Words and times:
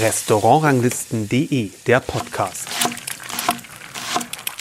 Restaurantranglisten.de, 0.00 1.70
der 1.86 2.00
Podcast. 2.00 2.68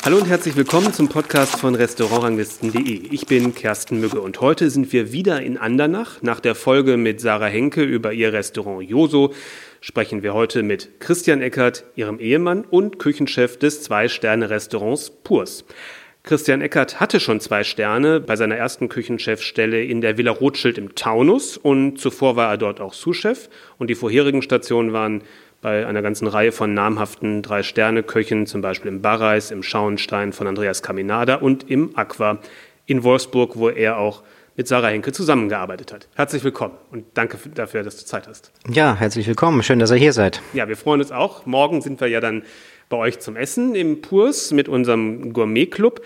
Hallo 0.04 0.18
und 0.18 0.28
herzlich 0.28 0.56
willkommen 0.56 0.94
zum 0.94 1.10
Podcast 1.10 1.60
von 1.60 1.74
Restaurantranglisten.de. 1.74 3.08
Ich 3.12 3.26
bin 3.26 3.56
Kersten 3.56 4.00
Mügge 4.00 4.22
und 4.22 4.42
heute 4.42 4.70
sind 4.70 4.94
wir 4.94 5.12
wieder 5.12 5.42
in 5.42 5.58
Andernach. 5.58 6.22
Nach 6.22 6.40
der 6.40 6.54
Folge 6.54 6.98
mit 6.98 7.20
Sarah 7.20 7.48
Henke 7.48 7.82
über 7.82 8.14
ihr 8.14 8.32
Restaurant 8.32 8.88
Joso 8.88 9.34
sprechen 9.82 10.22
wir 10.22 10.36
heute 10.36 10.62
mit 10.62 11.00
Christian 11.00 11.42
Eckert, 11.42 11.86
ihrem 11.96 12.20
Ehemann 12.20 12.64
und 12.64 13.00
Küchenchef 13.00 13.58
des 13.58 13.82
Zwei-Sterne-Restaurants 13.82 15.10
Purs. 15.24 15.66
Christian 16.26 16.62
Eckert 16.62 17.00
hatte 17.00 17.20
schon 17.20 17.40
zwei 17.40 17.64
Sterne 17.64 18.20
bei 18.20 18.36
seiner 18.36 18.56
ersten 18.56 18.90
Küchenchefstelle 18.90 19.84
in 19.84 20.02
der 20.02 20.18
Villa 20.18 20.32
Rothschild 20.32 20.80
im 20.80 20.96
Taunus 20.96 21.56
und 21.56 22.00
zuvor 22.00 22.36
war 22.36 22.50
er 22.50 22.58
dort 22.58 22.82
auch 22.82 22.96
Sous-Chef 22.96 23.48
und 23.78 23.92
die 23.92 23.96
vorherigen 23.96 24.42
Stationen 24.42 24.92
waren 24.92 25.22
bei 25.62 25.86
einer 25.86 26.02
ganzen 26.02 26.26
Reihe 26.26 26.52
von 26.52 26.74
namhaften 26.74 27.44
Drei-Sterne-Köchen, 27.44 28.48
zum 28.48 28.62
Beispiel 28.62 28.90
im 28.90 29.04
Barreis, 29.04 29.52
im 29.52 29.62
Schauenstein 29.62 30.34
von 30.34 30.48
Andreas 30.48 30.82
Caminada 30.82 31.36
und 31.36 31.70
im 31.70 31.96
Aqua 31.96 32.40
in 32.88 33.04
Wolfsburg, 33.04 33.56
wo 33.56 33.70
er 33.70 34.00
auch 34.00 34.24
mit 34.58 34.68
Sarah 34.68 34.88
Henke 34.88 35.12
zusammengearbeitet 35.12 35.94
hat. 35.94 36.08
Herzlich 36.16 36.44
willkommen 36.44 36.74
und 36.90 37.06
danke 37.14 37.38
dafür, 37.54 37.84
dass 37.84 37.98
du 37.98 38.06
Zeit 38.06 38.28
hast. 38.28 38.52
Ja, 38.68 38.96
herzlich 38.96 39.28
willkommen. 39.28 39.62
Schön, 39.62 39.78
dass 39.78 39.92
ihr 39.92 39.98
hier 39.98 40.14
seid. 40.14 40.42
Ja, 40.54 40.68
wir 40.68 40.78
freuen 40.78 41.02
uns 41.02 41.12
auch. 41.12 41.46
Morgen 41.46 41.82
sind 41.82 42.02
wir 42.02 42.08
ja 42.08 42.20
dann 42.20 42.44
bei 42.90 42.98
euch 42.98 43.20
zum 43.20 43.36
Essen 43.36 43.76
im 43.76 44.02
Purs 44.02 44.52
mit 44.52 44.70
unserem 44.70 45.34
Gourmet-Club. 45.34 46.02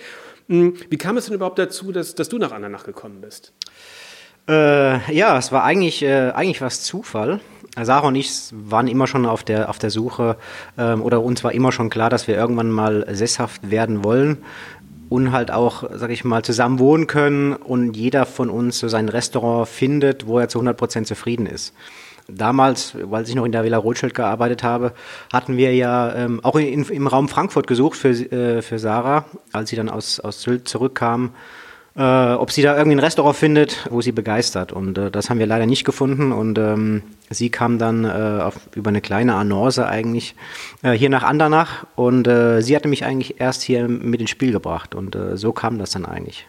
Hm, 0.47 0.75
wie 0.89 0.97
kam 0.97 1.17
es 1.17 1.25
denn 1.25 1.35
überhaupt 1.35 1.59
dazu, 1.59 1.91
dass, 1.91 2.15
dass 2.15 2.29
du 2.29 2.37
nach 2.37 2.51
Andernach 2.51 2.83
gekommen 2.83 3.21
bist? 3.21 3.53
Äh, 4.47 5.13
ja, 5.13 5.37
es 5.37 5.51
war 5.51 5.63
eigentlich, 5.63 6.01
äh, 6.01 6.31
eigentlich 6.31 6.61
was 6.61 6.83
Zufall. 6.83 7.39
Sarah 7.79 8.07
und 8.07 8.15
ich 8.15 8.31
waren 8.51 8.87
immer 8.87 9.05
schon 9.05 9.25
auf 9.25 9.43
der, 9.43 9.69
auf 9.69 9.77
der 9.77 9.91
Suche 9.91 10.37
ähm, 10.77 11.03
oder 11.03 11.21
uns 11.21 11.43
war 11.43 11.51
immer 11.51 11.71
schon 11.71 11.89
klar, 11.89 12.09
dass 12.09 12.27
wir 12.27 12.35
irgendwann 12.35 12.71
mal 12.71 13.05
sesshaft 13.15 13.69
werden 13.69 14.03
wollen 14.03 14.39
und 15.07 15.31
halt 15.31 15.51
auch, 15.51 15.83
sag 15.93 16.09
ich 16.09 16.23
mal, 16.23 16.43
zusammen 16.43 16.79
wohnen 16.79 17.05
können 17.05 17.53
und 17.53 17.95
jeder 17.95 18.25
von 18.25 18.49
uns 18.49 18.79
so 18.79 18.87
sein 18.87 19.07
Restaurant 19.07 19.67
findet, 19.67 20.25
wo 20.25 20.39
er 20.39 20.49
zu 20.49 20.57
100 20.57 20.77
Prozent 20.77 21.07
zufrieden 21.07 21.45
ist 21.45 21.75
damals, 22.33 22.95
weil 23.01 23.23
ich 23.27 23.35
noch 23.35 23.45
in 23.45 23.51
der 23.51 23.63
Villa 23.63 23.77
Rothschild 23.77 24.13
gearbeitet 24.13 24.63
habe, 24.63 24.93
hatten 25.31 25.57
wir 25.57 25.73
ja 25.75 26.13
ähm, 26.15 26.39
auch 26.43 26.55
in, 26.55 26.83
im 26.83 27.07
Raum 27.07 27.29
Frankfurt 27.29 27.67
gesucht 27.67 27.97
für, 27.97 28.09
äh, 28.09 28.61
für 28.61 28.79
Sarah, 28.79 29.25
als 29.51 29.69
sie 29.69 29.75
dann 29.75 29.89
aus, 29.89 30.19
aus 30.19 30.41
Sylt 30.41 30.67
zurückkam, 30.67 31.31
äh, 31.95 32.33
ob 32.33 32.51
sie 32.51 32.61
da 32.61 32.77
irgendwie 32.77 32.95
ein 32.95 32.99
Restaurant 32.99 33.35
findet, 33.35 33.87
wo 33.89 34.01
sie 34.01 34.11
begeistert. 34.11 34.71
Und 34.71 34.97
äh, 34.97 35.11
das 35.11 35.29
haben 35.29 35.39
wir 35.39 35.47
leider 35.47 35.65
nicht 35.65 35.83
gefunden. 35.83 36.31
Und 36.31 36.57
ähm, 36.57 37.03
sie 37.29 37.49
kam 37.49 37.77
dann 37.77 38.05
äh, 38.05 38.41
auf, 38.41 38.55
über 38.75 38.89
eine 38.89 39.01
kleine 39.01 39.35
Annonce 39.35 39.79
eigentlich 39.79 40.35
äh, 40.81 40.91
hier 40.91 41.09
nach 41.09 41.23
Andernach. 41.23 41.85
Und 41.95 42.27
äh, 42.27 42.61
sie 42.61 42.75
hatte 42.75 42.87
mich 42.87 43.05
eigentlich 43.05 43.39
erst 43.41 43.63
hier 43.63 43.87
mit 43.87 44.21
ins 44.21 44.29
Spiel 44.29 44.51
gebracht. 44.51 44.95
Und 44.95 45.17
so 45.33 45.51
kam 45.51 45.77
das 45.77 45.91
dann 45.91 46.05
eigentlich. 46.05 46.47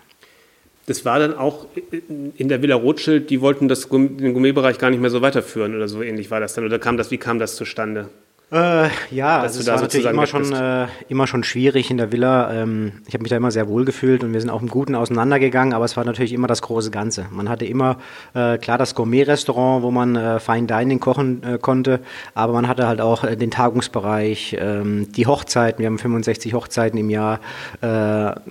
Das 0.86 1.05
war 1.05 1.19
dann 1.19 1.34
auch 1.36 1.67
in 2.09 2.48
der 2.48 2.62
Villa 2.62 2.75
Rothschild, 2.75 3.31
die 3.31 3.41
wollten 3.41 3.69
das, 3.69 3.89
den 3.89 4.33
Gourmetbereich 4.33 4.78
gar 4.78 4.91
nicht 4.91 5.00
mehr 5.00 5.11
so 5.11 5.22
weiterführen 5.22 5.77
oder 5.77 5.89
so 5.89 6.03
ähnlich 6.03 6.31
war 6.31 6.41
das 6.41 6.55
dann. 6.55 6.64
Oder 6.64 6.78
kam 6.78 6.97
das, 6.97 7.11
wie 7.11 7.19
kam 7.19 7.39
das 7.39 7.56
zustande? 7.56 8.09
Äh, 8.53 8.89
ja, 9.12 9.39
also 9.39 9.61
es 9.61 9.67
war 9.69 9.81
natürlich 9.81 10.06
immer 10.06 10.27
schon, 10.27 10.53
äh, 10.53 10.89
immer 11.09 11.29
schon 11.29 11.45
schwierig 11.45 11.89
in 11.89 11.98
der 11.98 12.11
Villa. 12.11 12.53
Ähm, 12.53 12.93
ich 13.06 13.15
habe 13.15 13.23
mich 13.23 13.31
da 13.31 13.37
immer 13.37 13.53
sehr 13.53 13.69
wohl 13.69 13.84
gefühlt 13.84 14.25
und 14.25 14.33
wir 14.33 14.41
sind 14.41 14.51
auch 14.51 14.61
im 14.61 14.67
Guten 14.67 14.97
auseinandergegangen, 14.97 15.73
aber 15.73 15.84
es 15.84 15.97
war 15.97 16.05
natürlich 16.05 16.33
immer 16.33 16.48
das 16.48 16.61
große 16.61 16.91
Ganze. 16.91 17.27
Man 17.31 17.48
hatte 17.48 17.65
immer, 17.65 17.98
äh, 18.34 18.59
klar, 18.59 18.77
das 18.77 18.97
Gourmet-Restaurant, 18.97 19.84
wo 19.84 19.93
man 19.93 20.17
äh, 20.17 20.41
Fine 20.41 20.67
Dining 20.67 20.98
kochen 20.98 21.45
äh, 21.45 21.59
konnte, 21.59 22.01
aber 22.34 22.53
man 22.53 22.67
hatte 22.67 22.89
halt 22.89 23.01
auch 23.01 23.23
äh, 23.23 23.37
den 23.37 23.53
Tagungsbereich, 23.53 24.56
ähm, 24.59 25.12
die 25.12 25.28
Hochzeiten. 25.28 25.78
Wir 25.78 25.87
haben 25.87 25.98
65 25.98 26.53
Hochzeiten 26.53 26.99
im 26.99 27.11
Jahr 27.11 27.41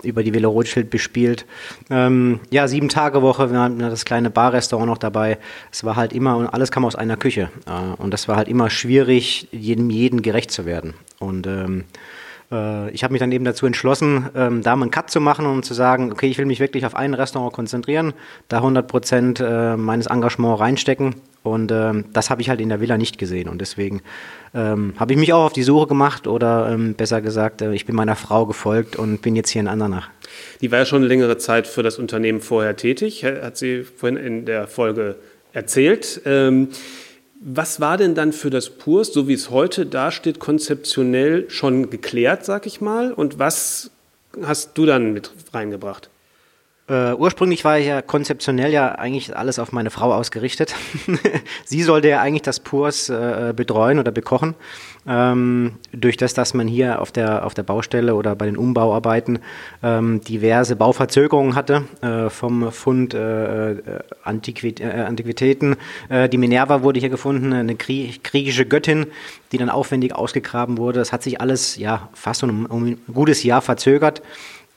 über 0.04 0.24
die 0.24 0.34
Villa 0.34 0.48
Rothschild 0.48 0.90
bespielt. 0.90 1.46
Ähm, 1.90 2.40
ja, 2.50 2.68
sieben 2.68 2.90
Tage 2.90 3.22
Woche, 3.22 3.52
wir 3.52 3.60
hatten 3.60 3.80
das 3.80 4.06
kleine 4.06 4.30
Bar-Restaurant 4.30 4.88
noch 4.88 4.98
dabei. 4.98 5.38
Es 5.72 5.84
war 5.84 5.96
halt 5.96 6.14
immer, 6.14 6.38
und 6.38 6.48
alles 6.48 6.72
kam 6.72 6.86
aus 6.86 6.96
einer 6.96 7.18
Küche. 7.18 7.50
und 7.98 8.14
das 8.14 8.28
war 8.28 8.38
halt 8.38 8.48
immer 8.48 8.70
schwierig, 8.70 9.48
jeden 9.52 9.89
jedem 9.90 10.22
gerecht 10.22 10.52
zu 10.52 10.66
werden. 10.66 10.94
Und 11.20 11.48
ähm, 11.48 11.86
äh, 12.52 12.90
ich 12.92 13.04
habe 13.04 13.14
mich 13.14 13.20
dann 13.20 13.32
eben 13.32 13.46
dazu 13.46 13.66
entschlossen, 13.66 14.30
ähm, 14.36 14.64
da 14.64 14.76
mal 14.76 14.86
einen 14.86 14.92
Cut 14.92 15.10
zu 15.10 15.20
machen 15.20 15.46
und 15.46 15.66
zu 15.66 15.74
sagen, 15.74 16.12
okay, 16.12 16.28
ich 16.28 16.38
will 16.38 16.46
mich 16.46 16.60
wirklich 16.60 16.86
auf 16.86 16.96
ein 16.96 17.14
Restaurant 17.14 17.54
konzentrieren, 17.54 18.14
da 18.48 18.58
100 18.58 18.88
Prozent 18.88 19.40
äh, 19.40 19.76
meines 19.76 20.08
Engagements 20.08 20.60
reinstecken. 20.60 21.16
Und 21.42 21.72
ähm, 21.72 22.06
das 22.12 22.30
habe 22.30 22.42
ich 22.42 22.50
halt 22.50 22.60
in 22.60 22.68
der 22.68 22.82
Villa 22.82 22.98
nicht 22.98 23.18
gesehen. 23.18 23.48
Und 23.48 23.62
deswegen 23.62 24.02
ähm, 24.54 24.94
habe 24.98 25.14
ich 25.14 25.20
mich 25.20 25.32
auch 25.32 25.46
auf 25.46 25.54
die 25.54 25.64
Suche 25.64 25.88
gemacht 25.88 26.28
oder 26.28 26.70
ähm, 26.70 26.96
besser 26.96 27.22
gesagt, 27.22 27.62
äh, 27.62 27.74
ich 27.74 27.86
bin 27.86 27.96
meiner 27.96 28.18
Frau 28.18 28.46
gefolgt 28.46 28.98
und 28.98 29.22
bin 29.22 29.36
jetzt 29.36 29.50
hier 29.50 29.62
in 29.62 29.68
Andernach. 29.68 30.10
Die 30.60 30.72
war 30.72 30.80
ja 30.80 30.86
schon 30.86 31.02
längere 31.02 31.38
Zeit 31.38 31.66
für 31.66 31.82
das 31.82 31.98
Unternehmen 31.98 32.42
vorher 32.42 32.76
tätig, 32.76 33.24
hat 33.24 33.58
sie 33.58 33.84
vorhin 33.84 34.18
in 34.18 34.46
der 34.46 34.68
Folge 34.68 35.16
erzählt. 35.54 36.22
Ähm, 36.26 36.70
was 37.40 37.80
war 37.80 37.98
denn 37.98 38.16
dann 38.16 38.34
für 38.34 38.50
das 38.50 38.70
Purs, 38.70 39.14
so 39.14 39.28
wie 39.28 39.34
es 39.34 39.50
heute 39.50 39.86
dasteht, 39.86 40.40
konzeptionell 40.40 41.50
schon 41.50 41.90
geklärt, 41.90 42.46
sag 42.46 42.66
ich 42.66 42.82
mal? 42.82 43.14
Und 43.14 43.40
was 43.40 43.92
hast 44.44 44.78
du 44.78 44.86
dann 44.86 45.14
mit 45.14 45.32
reingebracht? 45.54 46.10
Äh, 46.90 47.14
ursprünglich 47.14 47.64
war 47.66 47.78
ich 47.78 47.86
ja 47.86 48.02
konzeptionell 48.02 48.72
ja 48.72 48.94
eigentlich 48.94 49.38
alles 49.38 49.60
auf 49.60 49.72
meine 49.72 49.92
Frau 49.92 50.12
ausgerichtet. 50.12 50.74
Sie 51.66 51.84
sollte 51.84 52.10
ja 52.10 52.20
eigentlich 52.20 52.42
das 52.42 52.60
Purs 52.60 53.10
äh, 53.10 53.54
betreuen 53.56 54.00
oder 54.00 54.12
bekochen. 54.12 54.56
Ähm, 55.08 55.74
durch 55.92 56.18
das, 56.18 56.34
dass 56.34 56.54
man 56.54 56.68
hier 56.68 57.00
auf 57.02 57.12
der, 57.12 57.46
auf 57.46 57.54
der 57.54 57.64
Baustelle 57.64 58.16
oder 58.16 58.36
bei 58.36 58.48
den 58.48 58.58
Umbauarbeiten 58.58 59.40
ähm, 59.84 60.22
diverse 60.22 60.76
Bauverzögerungen 60.76 61.56
hatte 61.56 61.84
äh, 62.02 62.30
vom 62.30 62.72
Fund 62.72 63.14
äh, 63.14 63.72
äh 63.72 64.00
Antiquit 64.24 64.82
Antiquitäten. 64.82 65.76
Die 66.10 66.38
Minerva 66.38 66.84
wurde 66.84 67.00
hier 67.00 67.10
gefunden, 67.10 67.52
eine 67.52 67.76
Krieg 67.76 68.24
kriegische 68.24 68.66
Göttin, 68.66 69.08
die 69.52 69.58
dann 69.58 69.70
aufwendig 69.70 70.14
ausgegraben 70.14 70.78
wurde. 70.78 71.00
Das 71.00 71.12
hat 71.12 71.24
sich 71.24 71.42
alles 71.42 71.78
ja 71.78 72.10
fast 72.14 72.44
um, 72.44 72.66
um 72.68 72.86
ein 72.86 73.02
gutes 73.12 73.44
Jahr 73.44 73.62
verzögert 73.62 74.22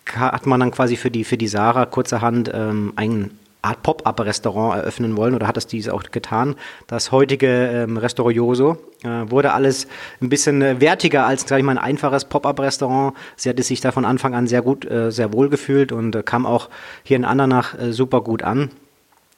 hat 0.06 0.46
man 0.46 0.60
dann 0.60 0.70
quasi 0.70 0.96
für 0.96 1.10
die, 1.10 1.24
für 1.24 1.36
die 1.36 1.48
Sarah 1.48 1.86
kurzerhand 1.86 2.50
ähm, 2.52 2.92
ein 2.96 3.30
Art 3.62 3.84
Pop-Up-Restaurant 3.84 4.76
eröffnen 4.76 5.16
wollen 5.16 5.34
oder 5.34 5.46
hat 5.46 5.56
es 5.56 5.68
dies 5.68 5.88
auch 5.88 6.02
getan. 6.02 6.56
Das 6.88 7.12
heutige 7.12 7.46
ähm, 7.46 7.96
Restaurant 7.96 8.34
Joso 8.34 8.76
äh, 9.04 9.30
wurde 9.30 9.52
alles 9.52 9.86
ein 10.20 10.28
bisschen 10.28 10.60
äh, 10.62 10.80
wertiger 10.80 11.26
als, 11.26 11.46
sag 11.46 11.58
ich 11.58 11.64
mal, 11.64 11.78
ein 11.78 11.84
einfaches 11.84 12.24
Pop-Up-Restaurant. 12.24 13.14
Sie 13.36 13.48
hatte 13.48 13.62
sich 13.62 13.80
da 13.80 13.92
von 13.92 14.04
Anfang 14.04 14.34
an 14.34 14.48
sehr 14.48 14.62
gut, 14.62 14.84
äh, 14.84 15.12
sehr 15.12 15.32
wohl 15.32 15.48
gefühlt 15.48 15.92
und 15.92 16.16
äh, 16.16 16.24
kam 16.24 16.44
auch 16.44 16.70
hier 17.04 17.16
in 17.16 17.24
Andernach 17.24 17.78
äh, 17.78 17.92
super 17.92 18.20
gut 18.20 18.42
an. 18.42 18.70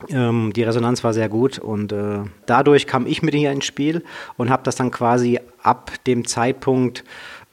Ähm, 0.09 0.53
die 0.55 0.63
Resonanz 0.63 1.05
war 1.05 1.13
sehr 1.13 1.29
gut 1.29 1.59
und 1.59 1.93
äh, 1.93 2.21
dadurch 2.47 2.87
kam 2.87 3.07
ich 3.07 3.23
mit 3.23 3.35
hier 3.35 3.53
ins 3.53 3.67
Spiel 3.67 4.05
und 4.39 4.51
habe 4.51 4.63
das 4.63 4.77
dann 4.77 4.91
quasi 4.91 5.39
ab 5.63 5.93
dem 6.07 6.27
Zeitpunkt 6.27 7.05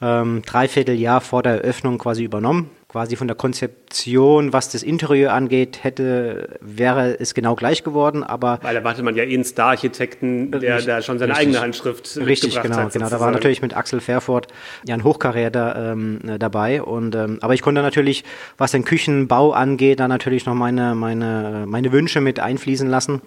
ähm, 0.01 0.41
dreiviertel 0.45 0.95
Jahr 0.95 1.21
vor 1.21 1.43
der 1.43 1.63
Eröffnung 1.63 1.97
quasi 1.97 2.23
übernommen 2.23 2.69
quasi 2.91 3.15
von 3.15 3.27
der 3.27 3.37
Konzeption, 3.37 4.51
was 4.51 4.69
das 4.69 4.83
Interieur 4.83 5.31
angeht, 5.31 5.81
hätte, 5.81 6.59
wäre 6.59 7.17
es 7.17 7.33
genau 7.33 7.55
gleich 7.55 7.83
geworden, 7.83 8.21
aber. 8.21 8.59
Weil 8.63 8.75
da 8.75 8.83
wartet 8.83 9.05
man 9.05 9.15
ja 9.15 9.23
eh 9.23 9.33
einen 9.33 9.45
Star-Architekten, 9.45 10.51
der 10.51 10.75
richtig, 10.75 10.85
da 10.87 11.01
schon 11.01 11.17
seine 11.17 11.31
richtig, 11.31 11.47
eigene 11.47 11.61
Handschrift 11.61 12.17
Richtig, 12.17 12.61
genau, 12.61 12.75
hat, 12.75 12.91
genau. 12.91 13.09
Da 13.09 13.21
war 13.21 13.31
natürlich 13.31 13.61
mit 13.61 13.77
Axel 13.77 14.01
Fairford 14.01 14.47
ja 14.85 14.93
ein 14.93 15.05
Hochkaräter 15.05 15.93
ähm, 15.93 16.19
dabei. 16.37 16.83
Und, 16.83 17.15
ähm, 17.15 17.37
aber 17.39 17.53
ich 17.53 17.61
konnte 17.61 17.81
natürlich, 17.81 18.25
was 18.57 18.71
den 18.71 18.83
Küchenbau 18.83 19.53
angeht, 19.53 20.01
da 20.01 20.09
natürlich 20.09 20.45
noch 20.45 20.55
meine, 20.55 20.93
meine, 20.93 21.63
meine 21.67 21.93
Wünsche 21.93 22.19
mit 22.19 22.41
einfließen 22.41 22.89
lassen. 22.89 23.21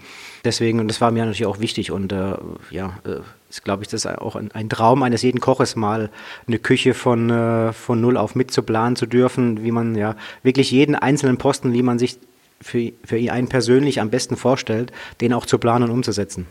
Deswegen, 0.44 0.78
und 0.78 0.88
das 0.88 1.00
war 1.00 1.10
mir 1.10 1.24
natürlich 1.24 1.46
auch 1.46 1.60
wichtig 1.60 1.90
und 1.90 2.12
äh, 2.12 2.34
ja, 2.70 2.98
äh, 3.06 3.20
ist, 3.54 3.64
glaube 3.64 3.82
ich, 3.82 3.88
das 3.88 4.04
ist 4.04 4.18
auch 4.18 4.36
ein, 4.36 4.50
ein, 4.52 4.68
Traum 4.68 5.02
eines 5.02 5.22
jeden 5.22 5.40
Koches, 5.40 5.76
mal 5.76 6.10
eine 6.46 6.58
Küche 6.58 6.92
von, 6.92 7.30
äh, 7.30 7.72
von 7.72 8.00
null 8.00 8.16
auf 8.16 8.34
mitzuplanen 8.34 8.96
zu 8.96 9.06
dürfen, 9.06 9.62
wie 9.62 9.70
man 9.70 9.94
ja 9.94 10.16
wirklich 10.42 10.70
jeden 10.70 10.96
einzelnen 10.96 11.38
Posten, 11.38 11.72
wie 11.72 11.82
man 11.82 11.98
sich 11.98 12.18
für, 12.60 12.92
für 13.04 13.16
einen 13.32 13.48
persönlich 13.48 14.00
am 14.00 14.10
besten 14.10 14.36
vorstellt, 14.36 14.92
den 15.20 15.32
auch 15.32 15.46
zu 15.46 15.58
planen 15.58 15.84
und 15.84 15.90
umzusetzen. 15.90 16.46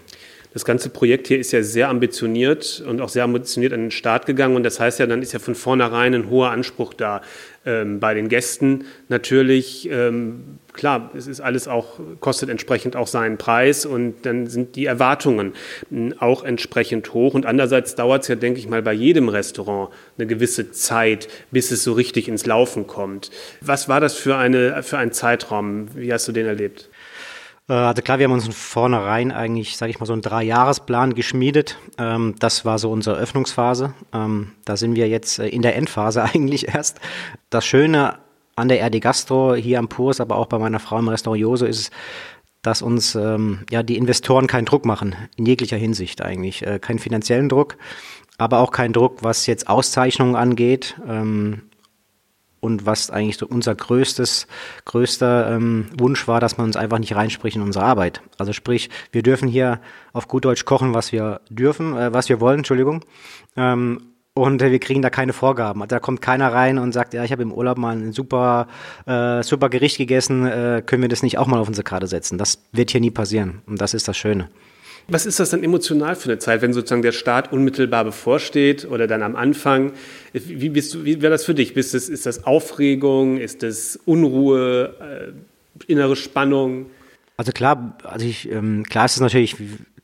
Das 0.53 0.65
ganze 0.65 0.89
Projekt 0.89 1.27
hier 1.27 1.39
ist 1.39 1.51
ja 1.51 1.63
sehr 1.63 1.89
ambitioniert 1.89 2.83
und 2.87 3.01
auch 3.01 3.09
sehr 3.09 3.23
ambitioniert 3.23 3.73
an 3.73 3.81
den 3.81 3.91
Start 3.91 4.27
gegangen. 4.27 4.55
Und 4.55 4.63
das 4.63 4.79
heißt 4.79 4.99
ja, 4.99 5.07
dann 5.07 5.23
ist 5.23 5.33
ja 5.33 5.39
von 5.39 5.55
vornherein 5.55 6.13
ein 6.13 6.29
hoher 6.29 6.51
Anspruch 6.51 6.93
da 6.93 7.21
ähm, 7.65 7.99
bei 7.99 8.13
den 8.13 8.29
Gästen. 8.29 8.85
Natürlich, 9.09 9.89
ähm, 9.89 10.59
klar, 10.71 11.09
es 11.17 11.25
ist 11.25 11.41
alles 11.41 11.67
auch, 11.67 11.99
kostet 12.19 12.49
entsprechend 12.49 12.95
auch 12.95 13.07
seinen 13.07 13.39
Preis 13.39 13.87
und 13.87 14.27
dann 14.27 14.45
sind 14.45 14.75
die 14.75 14.85
Erwartungen 14.85 15.53
hm, 15.89 16.13
auch 16.19 16.43
entsprechend 16.43 17.15
hoch. 17.15 17.33
Und 17.33 17.47
andererseits 17.47 17.95
dauert 17.95 18.21
es 18.21 18.27
ja, 18.27 18.35
denke 18.35 18.59
ich 18.59 18.69
mal, 18.69 18.83
bei 18.83 18.93
jedem 18.93 19.29
Restaurant 19.29 19.89
eine 20.19 20.27
gewisse 20.27 20.71
Zeit, 20.71 21.29
bis 21.49 21.71
es 21.71 21.83
so 21.83 21.93
richtig 21.93 22.27
ins 22.27 22.45
Laufen 22.45 22.85
kommt. 22.85 23.31
Was 23.61 23.89
war 23.89 23.99
das 23.99 24.13
für, 24.13 24.37
eine, 24.37 24.83
für 24.83 24.99
ein 24.99 25.11
Zeitraum? 25.11 25.87
Wie 25.95 26.13
hast 26.13 26.27
du 26.27 26.31
den 26.31 26.45
erlebt? 26.45 26.89
Äh, 27.69 27.73
also 27.73 28.01
klar, 28.01 28.19
wir 28.19 28.25
haben 28.25 28.33
uns 28.33 28.45
von 28.45 28.53
vornherein 28.53 29.31
eigentlich, 29.31 29.77
sage 29.77 29.91
ich 29.91 29.99
mal, 29.99 30.05
so 30.05 30.13
einen 30.13 30.21
Dreijahresplan 30.21 31.13
geschmiedet. 31.15 31.77
Ähm, 31.97 32.35
das 32.39 32.65
war 32.65 32.79
so 32.79 32.91
unsere 32.91 33.17
Öffnungsphase. 33.17 33.93
Ähm, 34.13 34.51
da 34.65 34.77
sind 34.77 34.95
wir 34.95 35.07
jetzt 35.07 35.39
äh, 35.39 35.47
in 35.47 35.61
der 35.61 35.75
Endphase 35.75 36.23
eigentlich 36.33 36.67
erst. 36.73 36.99
Das 37.49 37.65
Schöne 37.65 38.17
an 38.55 38.69
der 38.69 38.85
RD 38.85 39.01
Gastro 39.01 39.55
hier 39.55 39.79
am 39.79 39.87
Purs, 39.87 40.21
aber 40.21 40.35
auch 40.35 40.45
bei 40.45 40.59
meiner 40.59 40.79
Frau 40.79 40.99
im 40.99 41.07
Restaurant 41.07 41.41
Joso 41.41 41.65
ist, 41.65 41.91
dass 42.61 42.81
uns 42.81 43.15
ähm, 43.15 43.65
ja 43.71 43.83
die 43.83 43.97
Investoren 43.97 44.47
keinen 44.47 44.65
Druck 44.65 44.85
machen, 44.85 45.15
in 45.35 45.45
jeglicher 45.45 45.77
Hinsicht 45.77 46.21
eigentlich. 46.21 46.65
Äh, 46.65 46.79
keinen 46.79 46.99
finanziellen 46.99 47.49
Druck, 47.49 47.77
aber 48.37 48.59
auch 48.59 48.71
keinen 48.71 48.93
Druck, 48.93 49.23
was 49.23 49.47
jetzt 49.47 49.67
Auszeichnungen 49.67 50.35
angeht. 50.35 50.95
Und 52.63 52.85
was 52.85 53.09
eigentlich 53.09 53.37
so 53.37 53.45
unser 53.45 53.75
größtes, 53.75 54.47
größter 54.85 55.51
ähm, 55.51 55.87
Wunsch 55.97 56.29
war, 56.29 56.39
dass 56.39 56.57
man 56.57 56.67
uns 56.67 56.77
einfach 56.77 56.97
nicht 56.97 57.13
reinspricht 57.13 57.57
in 57.57 57.61
unsere 57.61 57.83
Arbeit. 57.83 58.21
Also 58.37 58.53
sprich, 58.53 58.89
wir 59.11 59.21
dürfen 59.21 59.49
hier 59.49 59.81
auf 60.13 60.29
gut 60.29 60.45
Deutsch 60.45 60.63
kochen, 60.63 60.93
was 60.93 61.11
wir 61.11 61.41
dürfen, 61.49 61.97
äh, 61.97 62.13
was 62.13 62.29
wir 62.29 62.39
wollen, 62.39 62.59
Entschuldigung. 62.59 63.03
Ähm, 63.57 63.99
und 64.33 64.61
äh, 64.61 64.71
wir 64.71 64.79
kriegen 64.79 65.01
da 65.01 65.09
keine 65.09 65.33
Vorgaben. 65.33 65.83
Da 65.89 65.99
kommt 65.99 66.21
keiner 66.21 66.53
rein 66.53 66.77
und 66.77 66.93
sagt, 66.93 67.13
ja, 67.13 67.25
ich 67.25 67.33
habe 67.33 67.43
im 67.43 67.51
Urlaub 67.51 67.77
mal 67.77 67.97
ein 67.97 68.13
super, 68.13 68.67
äh, 69.05 69.43
super 69.43 69.67
Gericht 69.67 69.97
gegessen, 69.97 70.47
äh, 70.47 70.81
können 70.85 71.01
wir 71.01 71.09
das 71.09 71.21
nicht 71.21 71.37
auch 71.37 71.47
mal 71.47 71.59
auf 71.59 71.67
unsere 71.67 71.83
Karte 71.83 72.07
setzen? 72.07 72.37
Das 72.37 72.63
wird 72.71 72.91
hier 72.91 73.01
nie 73.01 73.11
passieren. 73.11 73.61
Und 73.65 73.81
das 73.81 73.93
ist 73.93 74.07
das 74.07 74.15
Schöne. 74.15 74.47
Was 75.07 75.25
ist 75.25 75.39
das 75.39 75.49
dann 75.49 75.63
emotional 75.63 76.15
für 76.15 76.29
eine 76.29 76.39
Zeit, 76.39 76.61
wenn 76.61 76.73
sozusagen 76.73 77.01
der 77.01 77.11
Start 77.11 77.51
unmittelbar 77.51 78.05
bevorsteht 78.05 78.85
oder 78.85 79.05
dann 79.05 79.21
am 79.21 79.35
Anfang? 79.35 79.91
Wie, 80.31 80.69
bist 80.69 80.93
du, 80.93 81.03
wie 81.03 81.21
wäre 81.21 81.31
das 81.31 81.43
für 81.43 81.53
dich? 81.53 81.73
Bist 81.73 81.93
das, 81.93 82.07
ist 82.09 82.25
das 82.25 82.45
Aufregung? 82.45 83.37
Ist 83.37 83.63
das 83.63 83.99
Unruhe? 84.05 84.95
Äh, 84.99 85.33
innere 85.87 86.15
Spannung? 86.15 86.87
Also 87.35 87.51
klar, 87.51 87.97
also 88.03 88.25
ich, 88.25 88.49
ähm, 88.51 88.83
klar 88.83 89.05
ist 89.05 89.15
es 89.15 89.21
natürlich 89.21 89.55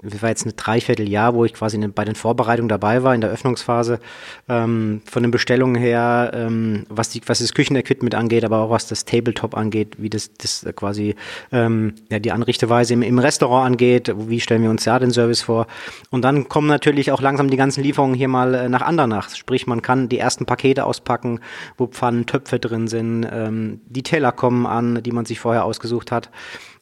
das 0.01 0.21
war 0.21 0.29
jetzt 0.29 0.45
ein 0.45 0.53
Dreivierteljahr, 0.55 1.33
wo 1.33 1.43
ich 1.43 1.53
quasi 1.53 1.77
bei 1.77 2.05
den 2.05 2.15
Vorbereitungen 2.15 2.69
dabei 2.69 3.03
war, 3.03 3.13
in 3.13 3.21
der 3.21 3.29
Öffnungsphase, 3.29 3.99
ähm, 4.47 5.01
von 5.05 5.23
den 5.23 5.31
Bestellungen 5.31 5.75
her, 5.75 6.31
ähm, 6.33 6.85
was, 6.89 7.09
die, 7.09 7.21
was 7.25 7.39
das 7.39 7.53
Küchenequipment 7.53 8.15
angeht, 8.15 8.45
aber 8.45 8.59
auch 8.59 8.69
was 8.69 8.87
das 8.87 9.03
Tabletop 9.03 9.57
angeht, 9.57 9.95
wie 9.97 10.09
das, 10.09 10.33
das 10.35 10.65
quasi 10.75 11.15
ähm, 11.51 11.95
ja, 12.09 12.19
die 12.19 12.31
Anrichteweise 12.31 12.93
im, 12.93 13.01
im 13.01 13.19
Restaurant 13.19 13.65
angeht, 13.65 14.13
wie 14.17 14.39
stellen 14.39 14.63
wir 14.63 14.69
uns 14.69 14.85
ja 14.85 14.97
den 14.99 15.11
Service 15.11 15.41
vor. 15.41 15.67
Und 16.11 16.23
dann 16.23 16.47
kommen 16.47 16.67
natürlich 16.67 17.11
auch 17.11 17.21
langsam 17.21 17.49
die 17.49 17.57
ganzen 17.57 17.83
Lieferungen 17.83 18.15
hier 18.15 18.29
mal 18.29 18.53
äh, 18.53 18.69
nach 18.69 18.81
Andernach. 18.81 19.35
Sprich, 19.35 19.67
man 19.67 19.81
kann 19.81 20.07
die 20.07 20.19
ersten 20.19 20.45
Pakete 20.45 20.85
auspacken, 20.85 21.41
wo 21.77 21.87
Pfannen, 21.87 22.25
Töpfe 22.25 22.59
drin 22.59 22.87
sind, 22.87 23.27
ähm, 23.29 23.81
die 23.85 24.03
Teller 24.03 24.31
kommen 24.31 24.65
an, 24.65 25.03
die 25.03 25.11
man 25.11 25.25
sich 25.25 25.39
vorher 25.39 25.65
ausgesucht 25.65 26.11
hat. 26.11 26.29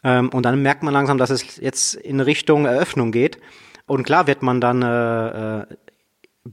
Ähm, 0.03 0.29
und 0.29 0.43
dann 0.43 0.61
merkt 0.61 0.83
man 0.83 0.93
langsam, 0.93 1.17
dass 1.17 1.29
es 1.29 1.57
jetzt 1.57 1.95
in 1.95 2.19
Richtung 2.19 2.65
Eröffnung 2.65 3.11
geht. 3.11 3.39
Und 3.85 4.03
klar 4.03 4.27
wird 4.27 4.43
man 4.43 4.59
dann 4.59 4.81
äh, 4.81 5.61
äh, 5.61 5.65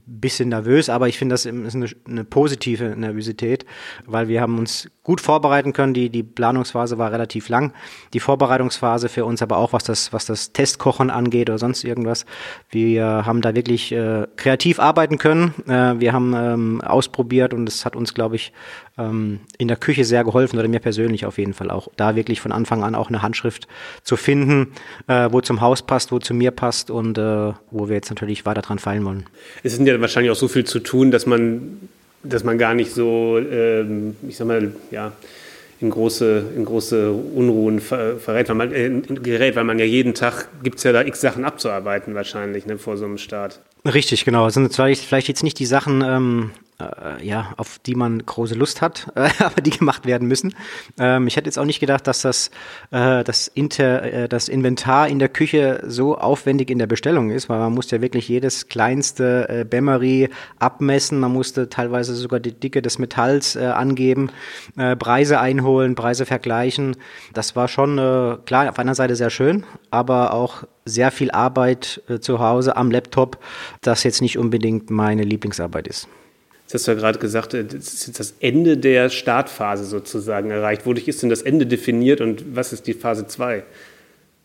bisschen 0.05 0.49
nervös, 0.49 0.89
aber 0.89 1.07
ich 1.07 1.17
finde, 1.17 1.33
das 1.33 1.45
ist 1.45 1.75
eine, 1.75 1.87
eine, 2.07 2.23
positive 2.23 2.95
Nervosität, 2.97 3.65
weil 4.05 4.27
wir 4.27 4.41
haben 4.41 4.57
uns 4.57 4.89
gut 5.03 5.21
vorbereiten 5.21 5.73
können. 5.73 5.93
Die, 5.93 6.09
die 6.09 6.23
Planungsphase 6.23 6.97
war 6.97 7.11
relativ 7.11 7.49
lang. 7.49 7.73
Die 8.13 8.19
Vorbereitungsphase 8.19 9.09
für 9.09 9.25
uns 9.25 9.41
aber 9.41 9.57
auch, 9.57 9.73
was 9.73 9.83
das, 9.83 10.13
was 10.13 10.25
das 10.25 10.51
Testkochen 10.51 11.09
angeht 11.09 11.49
oder 11.49 11.59
sonst 11.59 11.83
irgendwas. 11.83 12.25
Wir 12.69 13.25
haben 13.25 13.41
da 13.41 13.55
wirklich 13.55 13.91
äh, 13.91 14.27
kreativ 14.35 14.79
arbeiten 14.79 15.17
können. 15.17 15.53
Äh, 15.67 15.99
wir 15.99 16.13
haben 16.13 16.33
ähm, 16.35 16.81
ausprobiert 16.81 17.53
und 17.53 17.67
es 17.69 17.85
hat 17.85 17.95
uns, 17.95 18.13
glaube 18.13 18.35
ich, 18.35 18.51
ähm, 18.97 19.39
in 19.57 19.67
der 19.67 19.77
Küche 19.77 20.05
sehr 20.05 20.23
geholfen 20.23 20.57
oder 20.57 20.67
mir 20.67 20.79
persönlich 20.79 21.25
auf 21.25 21.37
jeden 21.37 21.53
Fall 21.53 21.71
auch. 21.71 21.89
Da 21.97 22.15
wirklich 22.15 22.41
von 22.41 22.51
Anfang 22.51 22.83
an 22.83 22.95
auch 22.95 23.09
eine 23.09 23.21
Handschrift 23.21 23.67
zu 24.03 24.15
finden, 24.15 24.73
äh, 25.07 25.29
wo 25.31 25.41
zum 25.41 25.61
Haus 25.61 25.81
passt, 25.81 26.11
wo 26.11 26.19
zu 26.19 26.33
mir 26.33 26.51
passt 26.51 26.89
und 26.89 27.17
äh, 27.17 27.53
wo 27.71 27.87
wir 27.87 27.95
jetzt 27.95 28.09
natürlich 28.09 28.45
weiter 28.45 28.61
dran 28.61 28.79
feilen 28.79 29.05
wollen. 29.05 29.25
Es 29.63 29.75
sind 29.75 29.85
ja 29.87 29.99
wahrscheinlich 29.99 30.31
auch 30.31 30.35
so 30.35 30.47
viel 30.47 30.65
zu 30.65 30.79
tun, 30.79 31.11
dass 31.11 31.25
man, 31.25 31.89
dass 32.23 32.43
man 32.43 32.57
gar 32.57 32.73
nicht 32.73 32.91
so, 32.91 33.37
ähm, 33.37 34.15
ich 34.27 34.37
sag 34.37 34.47
mal, 34.47 34.71
ja, 34.91 35.11
in 35.81 35.89
große, 35.89 36.45
in 36.55 36.63
große 36.63 37.11
Unruhen 37.11 37.81
ver, 37.81 38.17
verrät, 38.17 38.47
weil 38.47 38.55
man, 38.55 38.71
äh, 38.71 38.89
gerät, 39.21 39.55
weil 39.55 39.65
man 39.65 39.77
ja 39.77 39.85
jeden 39.85 40.13
Tag 40.13 40.47
gibt 40.63 40.77
es 40.77 40.83
ja 40.83 40.93
da 40.93 41.01
x 41.01 41.19
Sachen 41.19 41.43
abzuarbeiten 41.43 42.15
wahrscheinlich 42.15 42.65
ne, 42.65 42.77
vor 42.77 42.95
so 42.97 43.05
einem 43.05 43.17
Start. 43.17 43.59
Richtig, 43.85 44.25
genau. 44.25 44.47
Es 44.47 44.53
sind 44.53 44.71
zwar 44.71 44.87
vielleicht 44.95 45.27
jetzt 45.27 45.43
nicht 45.43 45.59
die 45.59 45.65
Sachen, 45.65 46.01
ähm, 46.01 46.51
äh, 46.79 47.25
ja, 47.25 47.53
auf 47.57 47.79
die 47.79 47.95
man 47.95 48.25
große 48.25 48.55
Lust 48.55 48.81
hat, 48.81 49.11
äh, 49.15 49.29
aber 49.39 49.61
die 49.61 49.71
gemacht 49.71 50.05
werden 50.05 50.27
müssen. 50.27 50.55
Ähm, 50.99 51.27
ich 51.27 51.35
hätte 51.37 51.47
jetzt 51.47 51.57
auch 51.57 51.65
nicht 51.65 51.79
gedacht, 51.79 52.07
dass 52.07 52.21
das, 52.21 52.51
äh, 52.91 53.23
das, 53.23 53.47
Inter, 53.47 54.03
äh, 54.03 54.29
das 54.29 54.49
Inventar 54.49 55.07
in 55.07 55.19
der 55.19 55.29
Küche 55.29 55.83
so 55.87 56.17
aufwendig 56.17 56.69
in 56.69 56.79
der 56.79 56.87
Bestellung 56.87 57.31
ist, 57.31 57.49
weil 57.49 57.59
man 57.59 57.73
musste 57.73 57.97
ja 57.97 58.01
wirklich 58.01 58.27
jedes 58.27 58.67
kleinste 58.67 59.47
äh, 59.49 59.63
Bämmerie 59.63 60.29
abmessen, 60.59 61.19
man 61.19 61.31
musste 61.31 61.69
teilweise 61.69 62.15
sogar 62.15 62.39
die 62.39 62.53
Dicke 62.53 62.81
des 62.81 62.99
Metalls 62.99 63.55
äh, 63.55 63.65
angeben, 63.65 64.29
äh, 64.77 64.95
Preise 64.95 65.39
einholen, 65.39 65.95
Preise 65.95 66.25
vergleichen. 66.25 66.97
Das 67.33 67.55
war 67.55 67.67
schon, 67.67 67.97
äh, 67.97 68.37
klar, 68.45 68.69
auf 68.69 68.79
einer 68.79 68.95
Seite 68.95 69.15
sehr 69.15 69.29
schön, 69.29 69.65
aber 69.91 70.33
auch 70.33 70.63
sehr 70.85 71.11
viel 71.11 71.31
Arbeit 71.31 72.01
äh, 72.09 72.19
zu 72.19 72.39
Hause 72.39 72.75
am 72.77 72.91
Laptop, 72.91 73.39
das 73.81 74.03
jetzt 74.03 74.21
nicht 74.21 74.37
unbedingt 74.37 74.89
meine 74.89 75.23
Lieblingsarbeit 75.23 75.87
ist. 75.87 76.07
Jetzt 76.65 76.73
hast 76.73 76.87
du 76.87 76.91
ja 76.91 76.97
gerade 76.97 77.19
gesagt, 77.19 77.53
äh, 77.53 77.63
das 77.63 77.93
ist 77.93 78.07
jetzt 78.07 78.19
das 78.19 78.33
Ende 78.39 78.77
der 78.77 79.09
Startphase 79.09 79.85
sozusagen 79.85 80.49
erreicht. 80.49 80.85
Wodurch 80.85 81.07
ist 81.07 81.21
denn 81.21 81.29
das 81.29 81.43
Ende 81.43 81.67
definiert 81.67 82.21
und 82.21 82.55
was 82.55 82.73
ist 82.73 82.87
die 82.87 82.93
Phase 82.93 83.27
2? 83.27 83.63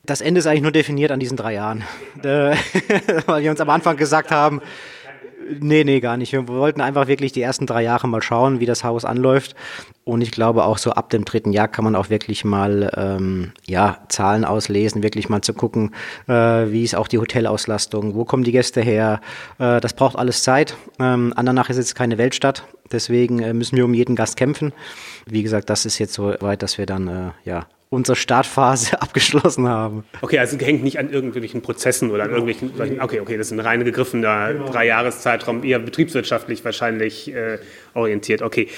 Das 0.05 0.20
Ende 0.20 0.40
ist 0.40 0.46
eigentlich 0.46 0.62
nur 0.62 0.72
definiert 0.72 1.12
an 1.12 1.20
diesen 1.20 1.37
drei 1.37 1.55
Jahren. 1.55 1.84
Äh, 2.22 2.55
weil 3.26 3.43
wir 3.43 3.50
uns 3.50 3.61
am 3.61 3.70
Anfang 3.70 3.96
gesagt 3.96 4.31
haben, 4.31 4.61
Nee, 5.58 5.84
nee, 5.84 6.00
gar 6.00 6.17
nicht. 6.17 6.32
Wir 6.32 6.46
wollten 6.46 6.81
einfach 6.81 7.08
wirklich 7.08 7.32
die 7.32 7.43
ersten 7.43 7.67
drei 7.67 7.82
Jahre 7.82 8.06
mal 8.06 8.22
schauen, 8.22 8.61
wie 8.61 8.67
das 8.67 8.84
Haus 8.84 9.05
anläuft. 9.05 9.56
Und 10.10 10.22
ich 10.22 10.32
glaube, 10.32 10.64
auch 10.64 10.76
so 10.76 10.90
ab 10.90 11.08
dem 11.10 11.24
dritten 11.24 11.52
Jahr 11.52 11.68
kann 11.68 11.84
man 11.84 11.94
auch 11.94 12.10
wirklich 12.10 12.44
mal 12.44 12.90
ähm, 12.96 13.52
ja, 13.64 14.00
Zahlen 14.08 14.44
auslesen, 14.44 15.04
wirklich 15.04 15.28
mal 15.28 15.40
zu 15.40 15.54
gucken, 15.54 15.94
äh, 16.26 16.32
wie 16.32 16.82
ist 16.82 16.96
auch 16.96 17.06
die 17.06 17.18
Hotelauslastung, 17.18 18.16
wo 18.16 18.24
kommen 18.24 18.42
die 18.42 18.50
Gäste 18.50 18.80
her. 18.80 19.20
Äh, 19.60 19.80
das 19.80 19.92
braucht 19.92 20.16
alles 20.16 20.42
Zeit. 20.42 20.76
Ähm, 20.98 21.32
Andernach 21.36 21.70
ist 21.70 21.76
jetzt 21.76 21.94
keine 21.94 22.18
Weltstadt, 22.18 22.64
deswegen 22.90 23.38
äh, 23.38 23.54
müssen 23.54 23.76
wir 23.76 23.84
um 23.84 23.94
jeden 23.94 24.16
Gast 24.16 24.36
kämpfen. 24.36 24.72
Wie 25.26 25.44
gesagt, 25.44 25.70
das 25.70 25.86
ist 25.86 26.00
jetzt 26.00 26.14
so 26.14 26.34
weit, 26.40 26.64
dass 26.64 26.76
wir 26.76 26.86
dann 26.86 27.06
äh, 27.06 27.30
ja, 27.48 27.68
unsere 27.90 28.14
Startphase 28.14 29.02
abgeschlossen 29.02 29.68
haben. 29.68 30.04
Okay, 30.22 30.38
also 30.38 30.56
hängt 30.58 30.82
nicht 30.82 30.98
an 30.98 31.10
irgendwelchen 31.10 31.60
Prozessen 31.60 32.10
oder 32.10 32.22
an 32.22 32.31
genau. 32.31 32.46
irgendwelchen, 32.46 33.00
okay, 33.00 33.20
okay, 33.20 33.36
das 33.36 33.48
ist 33.48 33.52
ein 33.52 33.60
rein 33.60 33.84
gegriffener 33.84 34.52
genau. 34.52 34.70
Dreijahreszeitraum, 34.70 35.64
eher 35.64 35.81
betriebswirtschaftlich 35.81 36.64
wahrscheinlich 36.64 37.34
äh, 37.34 37.58
orientiert. 37.94 38.43
Okay, 38.43 38.69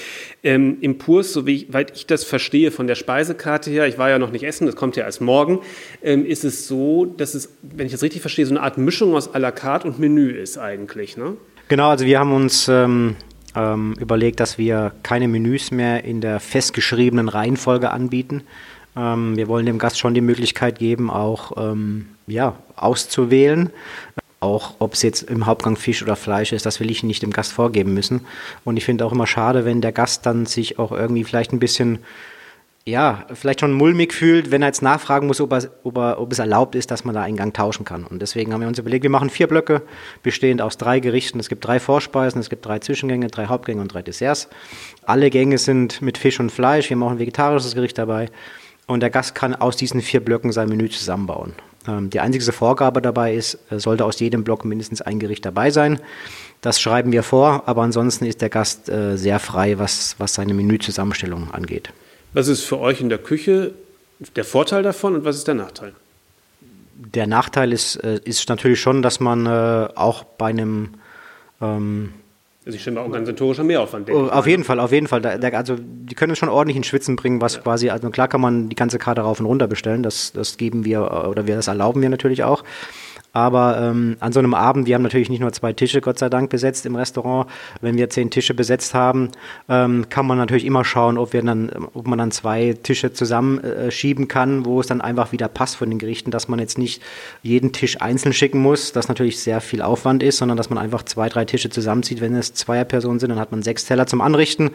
ähm, 0.43 0.77
Impuls, 1.23 1.33
soweit 1.33 1.95
ich 1.95 2.05
das 2.05 2.23
verstehe 2.23 2.71
von 2.71 2.87
der 2.87 2.95
Speisekarte 2.95 3.69
her, 3.69 3.87
ich 3.87 3.97
war 3.97 4.09
ja 4.09 4.19
noch 4.19 4.31
nicht 4.31 4.43
essen, 4.43 4.65
das 4.65 4.75
kommt 4.75 4.95
ja 4.95 5.03
erst 5.03 5.21
morgen, 5.21 5.59
ähm, 6.03 6.25
ist 6.25 6.43
es 6.43 6.67
so, 6.67 7.05
dass 7.05 7.33
es, 7.33 7.49
wenn 7.61 7.85
ich 7.85 7.91
das 7.91 8.01
richtig 8.01 8.21
verstehe, 8.21 8.45
so 8.45 8.51
eine 8.51 8.61
Art 8.61 8.77
Mischung 8.77 9.15
aus 9.15 9.33
à 9.33 9.39
la 9.39 9.51
carte 9.51 9.87
und 9.87 9.99
Menü 9.99 10.31
ist 10.31 10.57
eigentlich, 10.57 11.17
ne? 11.17 11.37
Genau, 11.69 11.89
also 11.89 12.05
wir 12.05 12.19
haben 12.19 12.33
uns 12.33 12.67
ähm, 12.67 13.15
ähm 13.55 13.95
überlegt, 13.99 14.39
dass 14.39 14.57
wir 14.57 14.91
keine 15.03 15.27
Menüs 15.27 15.71
mehr 15.71 16.03
in 16.03 16.21
der 16.21 16.39
festgeschriebenen 16.39 17.29
Reihenfolge 17.29 17.91
anbieten, 17.91 18.43
ähm, 18.95 19.37
wir 19.37 19.47
wollen 19.47 19.65
dem 19.65 19.79
Gast 19.79 19.97
schon 19.97 20.13
die 20.13 20.21
Möglichkeit 20.21 20.77
geben, 20.77 21.09
auch 21.09 21.53
ähm, 21.57 22.09
ja, 22.27 22.55
auszuwählen. 22.75 23.71
Auch 24.43 24.73
ob 24.79 24.93
es 24.93 25.03
jetzt 25.03 25.21
im 25.21 25.45
Hauptgang 25.45 25.77
Fisch 25.77 26.03
oder 26.03 26.17
Fleisch 26.17 26.51
ist, 26.51 26.65
das 26.65 26.81
will 26.81 26.91
ich 26.91 27.01
nicht 27.01 27.23
dem 27.23 27.31
Gast 27.31 27.53
vorgeben 27.53 27.93
müssen. 27.93 28.25
Und 28.65 28.75
ich 28.75 28.83
finde 28.83 29.05
auch 29.05 29.13
immer 29.13 29.25
schade, 29.25 29.63
wenn 29.63 29.79
der 29.79 29.93
Gast 29.93 30.25
dann 30.25 30.45
sich 30.45 30.79
auch 30.79 30.91
irgendwie 30.91 31.23
vielleicht 31.23 31.53
ein 31.53 31.59
bisschen 31.59 31.99
ja, 32.85 33.25
vielleicht 33.33 33.61
schon 33.61 33.71
mulmig 33.71 34.13
fühlt, 34.13 34.51
wenn 34.51 34.61
er 34.61 34.67
jetzt 34.67 34.81
nachfragen 34.81 35.27
muss, 35.27 35.39
ob, 35.39 35.53
er, 35.53 35.69
ob, 35.85 35.97
er, 35.97 36.19
ob, 36.19 36.33
es 36.33 36.39
erlaubt 36.39 36.75
ist, 36.75 36.91
dass 36.91 37.05
man 37.05 37.15
da 37.15 37.21
einen 37.21 37.37
Gang 37.37 37.53
tauschen 37.53 37.85
kann. 37.85 38.03
Und 38.03 38.21
deswegen 38.21 38.51
haben 38.51 38.59
wir 38.59 38.67
uns 38.67 38.77
überlegt, 38.79 39.03
wir 39.03 39.09
machen 39.09 39.29
vier 39.29 39.47
Blöcke, 39.47 39.83
bestehend 40.23 40.61
aus 40.61 40.77
drei 40.77 40.99
Gerichten. 40.99 41.39
Es 41.39 41.47
gibt 41.47 41.65
drei 41.65 41.79
Vorspeisen, 41.79 42.41
es 42.41 42.49
gibt 42.49 42.65
drei 42.65 42.79
Zwischengänge, 42.79 43.27
drei 43.27 43.45
Hauptgänge 43.45 43.81
und 43.81 43.93
drei 43.93 44.01
Desserts. 44.01 44.49
Alle 45.03 45.29
Gänge 45.29 45.57
sind 45.57 46.01
mit 46.01 46.17
Fisch 46.17 46.41
und 46.41 46.51
Fleisch. 46.51 46.89
Wir 46.89 46.97
haben 46.97 47.03
auch 47.03 47.11
ein 47.11 47.19
vegetarisches 47.19 47.75
Gericht 47.75 47.97
dabei. 47.97 48.29
Und 48.85 48.99
der 48.99 49.09
Gast 49.09 49.33
kann 49.33 49.55
aus 49.55 49.77
diesen 49.77 50.01
vier 50.01 50.19
Blöcken 50.19 50.51
sein 50.51 50.67
Menü 50.67 50.89
zusammenbauen. 50.89 51.53
Ähm, 51.87 52.09
die 52.09 52.19
einzige 52.19 52.51
Vorgabe 52.51 53.01
dabei 53.01 53.33
ist, 53.33 53.57
sollte 53.69 54.05
aus 54.05 54.19
jedem 54.19 54.43
Block 54.43 54.65
mindestens 54.65 55.01
ein 55.01 55.19
Gericht 55.19 55.45
dabei 55.45 55.71
sein. 55.71 55.99
Das 56.61 56.79
schreiben 56.79 57.11
wir 57.11 57.23
vor, 57.23 57.63
aber 57.65 57.81
ansonsten 57.81 58.25
ist 58.25 58.41
der 58.41 58.49
Gast 58.49 58.87
äh, 58.87 59.17
sehr 59.17 59.39
frei, 59.39 59.79
was, 59.79 60.15
was 60.17 60.33
seine 60.33 60.53
Menüzusammenstellung 60.53 61.51
angeht. 61.51 61.91
Was 62.33 62.47
ist 62.47 62.63
für 62.63 62.79
euch 62.79 63.01
in 63.01 63.09
der 63.09 63.17
Küche 63.17 63.73
der 64.35 64.45
Vorteil 64.45 64.81
davon 64.81 65.15
und 65.15 65.25
was 65.25 65.35
ist 65.35 65.47
der 65.47 65.55
Nachteil? 65.55 65.93
Der 66.95 67.27
Nachteil 67.27 67.73
ist, 67.73 67.97
äh, 67.97 68.19
ist 68.23 68.47
natürlich 68.47 68.79
schon, 68.79 69.01
dass 69.01 69.19
man 69.19 69.45
äh, 69.45 69.89
auch 69.95 70.23
bei 70.23 70.47
einem 70.47 70.93
ähm, 71.61 72.13
Also 72.65 72.75
ich 72.77 72.81
stelle 72.81 72.95
mir 72.95 73.03
organisatorischer 73.03 73.63
Mehraufwand. 73.63 74.09
Oh, 74.09 74.27
auf 74.27 74.47
jeden 74.47 74.63
Fall, 74.63 74.79
auf 74.79 74.91
jeden 74.91 75.07
Fall. 75.07 75.21
Da, 75.21 75.37
da, 75.37 75.49
also 75.49 75.75
die 75.79 76.15
können 76.15 76.31
es 76.31 76.37
schon 76.39 76.49
ordentlich 76.49 76.77
in 76.77 76.83
Schwitzen 76.83 77.17
bringen, 77.17 77.41
was 77.41 77.55
ja. 77.55 77.61
quasi, 77.61 77.89
also 77.89 78.09
klar 78.09 78.29
kann 78.29 78.39
man 78.39 78.69
die 78.69 78.75
ganze 78.75 78.99
Karte 78.99 79.21
rauf 79.21 79.39
und 79.39 79.45
runter 79.45 79.67
bestellen, 79.67 80.01
das, 80.01 80.31
das 80.31 80.55
geben 80.55 80.85
wir 80.85 81.27
oder 81.29 81.45
wir 81.45 81.55
das 81.55 81.67
erlauben 81.67 82.01
wir 82.01 82.09
natürlich 82.09 82.43
auch. 82.43 82.63
Aber 83.33 83.79
ähm, 83.81 84.15
an 84.19 84.31
so 84.31 84.39
einem 84.39 84.53
Abend, 84.53 84.85
wir 84.85 84.93
haben 84.93 85.01
natürlich 85.01 85.29
nicht 85.29 85.39
nur 85.39 85.51
zwei 85.51 85.73
Tische, 85.73 86.01
Gott 86.01 86.19
sei 86.19 86.29
Dank, 86.29 86.51
besetzt 86.51 86.85
im 86.85 86.95
Restaurant. 86.95 87.49
Wenn 87.81 87.97
wir 87.97 88.07
zehn 88.11 88.29
Tische 88.29 88.53
besetzt 88.53 88.93
haben, 88.93 89.31
ähm, 89.67 90.07
kann 90.09 90.27
man 90.27 90.37
natürlich 90.37 90.65
immer 90.65 90.85
schauen, 90.85 91.17
ob, 91.17 91.33
wir 91.33 91.41
dann, 91.41 91.71
ob 91.95 92.05
man 92.05 92.19
dann 92.19 92.29
zwei 92.29 92.77
Tische 92.83 93.11
zusammenschieben 93.11 94.25
äh, 94.25 94.27
kann, 94.27 94.65
wo 94.65 94.79
es 94.79 94.85
dann 94.85 95.01
einfach 95.01 95.31
wieder 95.31 95.47
passt 95.47 95.77
von 95.77 95.89
den 95.89 95.97
Gerichten, 95.97 96.29
dass 96.29 96.47
man 96.47 96.59
jetzt 96.59 96.77
nicht 96.77 97.01
jeden 97.41 97.73
Tisch 97.73 97.99
einzeln 98.01 98.33
schicken 98.33 98.59
muss, 98.59 98.91
das 98.91 99.07
natürlich 99.07 99.39
sehr 99.39 99.61
viel 99.61 99.81
Aufwand 99.81 100.21
ist, 100.21 100.37
sondern 100.37 100.55
dass 100.55 100.69
man 100.69 100.77
einfach 100.77 101.01
zwei, 101.01 101.27
drei 101.27 101.43
Tische 101.45 101.71
zusammenzieht. 101.71 102.21
Wenn 102.21 102.35
es 102.35 102.53
Zweierpersonen 102.53 103.19
sind, 103.19 103.31
dann 103.31 103.39
hat 103.39 103.51
man 103.51 103.63
sechs 103.63 103.85
Teller 103.85 104.05
zum 104.05 104.21
Anrichten 104.21 104.69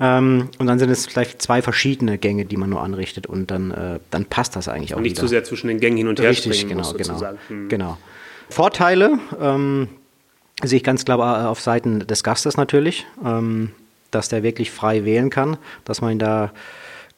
ähm, 0.00 0.48
und 0.58 0.66
dann 0.66 0.80
sind 0.80 0.90
es 0.90 1.06
vielleicht 1.06 1.40
zwei 1.40 1.62
verschiedene 1.62 2.18
Gänge, 2.18 2.44
die 2.44 2.56
man 2.56 2.70
nur 2.70 2.82
anrichtet 2.82 3.28
und 3.28 3.52
dann, 3.52 3.70
äh, 3.70 4.00
dann 4.10 4.24
passt 4.24 4.56
das 4.56 4.66
eigentlich 4.66 4.94
auch 4.94 4.96
und 4.96 5.04
nicht 5.04 5.12
wieder. 5.12 5.22
zu 5.22 5.28
sehr 5.28 5.44
zwischen 5.44 5.68
den 5.68 5.78
Gängen 5.78 5.96
hin 5.96 6.08
und 6.08 6.18
her 6.18 6.30
Richtig, 6.30 6.66
genau, 6.66 6.78
muss, 6.78 6.96
genau, 6.96 7.04
sozusagen. 7.04 7.38
Hm. 7.46 7.68
genau. 7.68 7.98
Vorteile 8.50 9.18
ähm, 9.40 9.88
sehe 10.62 10.78
ich 10.78 10.84
ganz 10.84 11.04
klar 11.04 11.48
auf 11.48 11.60
Seiten 11.60 12.06
des 12.06 12.22
Gastes 12.22 12.56
natürlich, 12.56 13.06
ähm, 13.24 13.72
dass 14.10 14.28
der 14.28 14.42
wirklich 14.42 14.70
frei 14.70 15.04
wählen 15.04 15.30
kann, 15.30 15.56
dass 15.84 16.00
man 16.00 16.18
da 16.18 16.52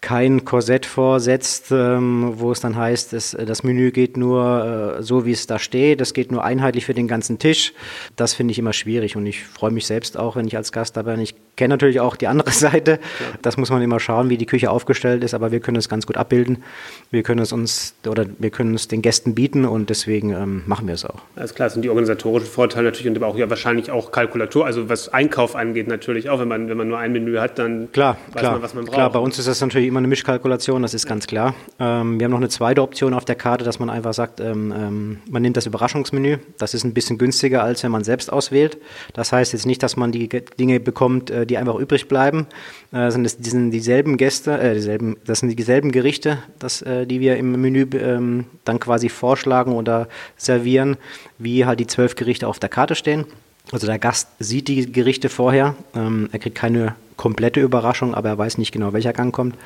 kein 0.02 0.44
Korsett 0.44 0.84
vorsetzt, 0.84 1.70
ähm, 1.70 2.32
wo 2.34 2.50
es 2.50 2.60
dann 2.60 2.76
heißt, 2.76 3.12
es, 3.12 3.36
das 3.46 3.62
Menü 3.62 3.92
geht 3.92 4.16
nur 4.16 4.96
äh, 4.98 5.02
so, 5.02 5.24
wie 5.24 5.30
es 5.30 5.46
da 5.46 5.60
steht, 5.60 6.00
es 6.00 6.12
geht 6.12 6.32
nur 6.32 6.44
einheitlich 6.44 6.84
für 6.84 6.92
den 6.92 7.06
ganzen 7.06 7.38
Tisch. 7.38 7.72
Das 8.16 8.34
finde 8.34 8.50
ich 8.50 8.58
immer 8.58 8.72
schwierig 8.72 9.16
und 9.16 9.24
ich 9.26 9.44
freue 9.44 9.70
mich 9.70 9.86
selbst 9.86 10.18
auch, 10.18 10.34
wenn 10.34 10.46
ich 10.48 10.56
als 10.56 10.72
Gast 10.72 10.96
dabei 10.96 11.12
bin. 11.12 11.22
Ich 11.22 11.36
kenne 11.56 11.74
natürlich 11.74 12.00
auch 12.00 12.16
die 12.16 12.26
andere 12.26 12.50
Seite. 12.52 12.90
Ja. 12.92 12.98
Das 13.42 13.56
muss 13.56 13.70
man 13.70 13.80
immer 13.80 14.00
schauen, 14.00 14.28
wie 14.28 14.36
die 14.36 14.46
Küche 14.46 14.72
aufgestellt 14.72 15.22
ist, 15.22 15.34
aber 15.34 15.52
wir 15.52 15.60
können 15.60 15.76
es 15.76 15.88
ganz 15.88 16.04
gut 16.04 16.16
abbilden. 16.16 16.64
Wir 17.12 17.22
können 17.22 17.40
es 17.40 17.52
uns 17.52 17.94
oder 18.04 18.26
wir 18.38 18.50
können 18.50 18.74
es 18.74 18.88
den 18.88 19.02
Gästen 19.02 19.36
bieten 19.36 19.64
und 19.64 19.88
deswegen 19.88 20.32
ähm, 20.32 20.62
machen 20.66 20.88
wir 20.88 20.94
es 20.94 21.04
auch. 21.04 21.20
Alles 21.36 21.54
klar, 21.54 21.70
sind 21.70 21.82
die 21.82 21.88
organisatorischen 21.88 22.50
Vorteile 22.50 22.86
natürlich 22.86 23.08
und 23.08 23.16
aber 23.16 23.28
auch 23.28 23.38
ja 23.38 23.48
wahrscheinlich 23.48 23.92
auch 23.92 24.10
Kalkulator, 24.10 24.66
also 24.66 24.88
was 24.88 25.10
Einkauf 25.10 25.54
angeht 25.54 25.86
natürlich 25.86 26.28
auch, 26.28 26.40
wenn 26.40 26.48
man, 26.48 26.68
wenn 26.68 26.76
man 26.76 26.88
nur 26.88 26.98
ein 26.98 27.12
Menü 27.12 27.38
hat, 27.38 27.60
dann 27.60 27.92
klar, 27.92 28.16
weiß 28.32 28.40
klar, 28.40 28.52
man, 28.54 28.62
was 28.62 28.74
man 28.74 28.84
braucht. 28.84 28.94
Klar, 28.94 29.12
bei 29.12 29.20
uns 29.20 29.38
ist 29.38 29.46
das 29.46 29.60
natürlich 29.60 29.91
immer 29.92 29.98
eine 29.98 30.08
Mischkalkulation, 30.08 30.80
das 30.80 30.94
ist 30.94 31.06
ganz 31.06 31.26
klar. 31.26 31.54
Ähm, 31.78 32.18
wir 32.18 32.24
haben 32.24 32.30
noch 32.30 32.38
eine 32.38 32.48
zweite 32.48 32.80
Option 32.80 33.12
auf 33.12 33.26
der 33.26 33.34
Karte, 33.34 33.62
dass 33.62 33.78
man 33.78 33.90
einfach 33.90 34.14
sagt, 34.14 34.40
ähm, 34.40 34.72
ähm, 34.74 35.18
man 35.28 35.42
nimmt 35.42 35.58
das 35.58 35.66
Überraschungsmenü. 35.66 36.38
Das 36.56 36.72
ist 36.72 36.82
ein 36.84 36.94
bisschen 36.94 37.18
günstiger, 37.18 37.62
als 37.62 37.82
wenn 37.82 37.92
man 37.92 38.02
selbst 38.02 38.32
auswählt. 38.32 38.78
Das 39.12 39.32
heißt 39.32 39.52
jetzt 39.52 39.66
nicht, 39.66 39.82
dass 39.82 39.96
man 39.96 40.10
die 40.10 40.30
Dinge 40.30 40.80
bekommt, 40.80 41.30
äh, 41.30 41.44
die 41.44 41.58
einfach 41.58 41.74
übrig 41.74 42.08
bleiben, 42.08 42.46
äh, 42.90 43.10
sind 43.10 43.26
es 43.26 43.36
sind 43.38 43.70
dieselben 43.70 44.16
Gäste, 44.16 44.58
äh, 44.58 44.72
dieselben, 44.72 45.18
das 45.26 45.40
sind 45.40 45.58
dieselben 45.58 45.92
Gerichte, 45.92 46.38
das, 46.58 46.80
äh, 46.80 47.06
die 47.06 47.20
wir 47.20 47.36
im 47.36 47.60
Menü 47.60 47.86
ähm, 47.92 48.46
dann 48.64 48.80
quasi 48.80 49.10
vorschlagen 49.10 49.74
oder 49.74 50.08
servieren, 50.38 50.96
wie 51.36 51.66
halt 51.66 51.80
die 51.80 51.86
zwölf 51.86 52.16
Gerichte 52.16 52.48
auf 52.48 52.58
der 52.58 52.70
Karte 52.70 52.94
stehen. 52.94 53.26
Also 53.72 53.86
der 53.86 53.98
Gast 53.98 54.28
sieht 54.38 54.68
die 54.68 54.90
Gerichte 54.90 55.28
vorher, 55.28 55.74
ähm, 55.94 56.30
er 56.32 56.38
kriegt 56.38 56.56
keine 56.56 56.94
komplette 57.16 57.60
Überraschung, 57.60 58.14
aber 58.14 58.30
er 58.30 58.38
weiß 58.38 58.58
nicht 58.58 58.72
genau, 58.72 58.92
welcher 58.92 59.12
Gang 59.12 59.32
kommt. 59.34 59.56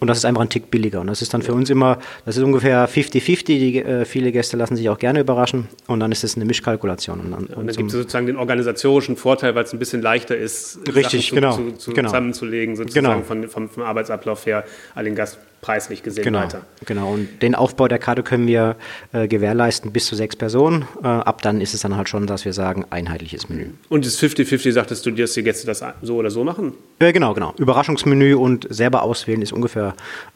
Und 0.00 0.08
das 0.08 0.18
ist 0.18 0.24
einfach 0.24 0.42
ein 0.42 0.48
Tick 0.48 0.70
billiger. 0.70 1.00
Und 1.00 1.06
das 1.06 1.22
ist 1.22 1.32
dann 1.32 1.42
für 1.42 1.54
uns 1.54 1.70
immer, 1.70 1.98
das 2.26 2.36
ist 2.36 2.42
ungefähr 2.42 2.88
50-50. 2.88 3.82
Äh, 3.82 4.04
viele 4.04 4.30
Gäste 4.30 4.56
lassen 4.56 4.76
sich 4.76 4.88
auch 4.90 4.98
gerne 4.98 5.20
überraschen. 5.20 5.68
Und 5.86 6.00
dann 6.00 6.12
ist 6.12 6.22
es 6.22 6.36
eine 6.36 6.44
Mischkalkulation. 6.44 7.20
Und 7.20 7.30
dann, 7.30 7.46
und 7.46 7.66
dann 7.66 7.76
gibt 7.76 7.90
es 7.90 7.96
sozusagen 7.96 8.26
den 8.26 8.36
organisatorischen 8.36 9.16
Vorteil, 9.16 9.54
weil 9.54 9.64
es 9.64 9.72
ein 9.72 9.78
bisschen 9.78 10.02
leichter 10.02 10.36
ist, 10.36 10.80
Richtig, 10.94 11.28
Sachen 11.28 11.34
genau, 11.36 11.56
zu, 11.56 11.72
zu, 11.72 11.92
genau. 11.92 12.08
zusammenzulegen, 12.08 12.76
sozusagen 12.76 13.06
genau. 13.06 13.22
von, 13.22 13.48
vom, 13.48 13.68
vom 13.70 13.82
Arbeitsablauf 13.82 14.44
her, 14.44 14.64
all 14.94 15.04
den 15.04 15.14
Gast 15.14 15.38
preislich 15.60 16.02
gesehen 16.02 16.22
genau, 16.22 16.42
weiter. 16.42 16.62
Genau, 16.84 17.12
und 17.12 17.42
den 17.42 17.54
Aufbau 17.54 17.88
der 17.88 17.98
Karte 17.98 18.22
können 18.22 18.46
wir 18.46 18.76
äh, 19.12 19.26
gewährleisten 19.26 19.90
bis 19.90 20.06
zu 20.06 20.14
sechs 20.14 20.36
Personen. 20.36 20.84
Äh, 21.02 21.06
ab 21.06 21.42
dann 21.42 21.60
ist 21.60 21.74
es 21.74 21.80
dann 21.80 21.96
halt 21.96 22.08
schon, 22.08 22.26
dass 22.26 22.44
wir 22.44 22.52
sagen, 22.52 22.84
einheitliches 22.90 23.48
Menü. 23.48 23.70
Und 23.88 24.06
das 24.06 24.20
50-50 24.20 24.72
sagtest 24.72 25.04
du, 25.06 25.10
dass 25.10 25.32
die 25.32 25.42
Gäste 25.42 25.66
das 25.66 25.82
so 26.02 26.16
oder 26.16 26.30
so 26.30 26.44
machen? 26.44 26.74
Genau, 26.98 27.34
genau. 27.34 27.52
Überraschungsmenü 27.58 28.34
und 28.34 28.66
selber 28.70 29.02
auswählen 29.02 29.42
ist 29.42 29.52
ungefähr, 29.52 29.85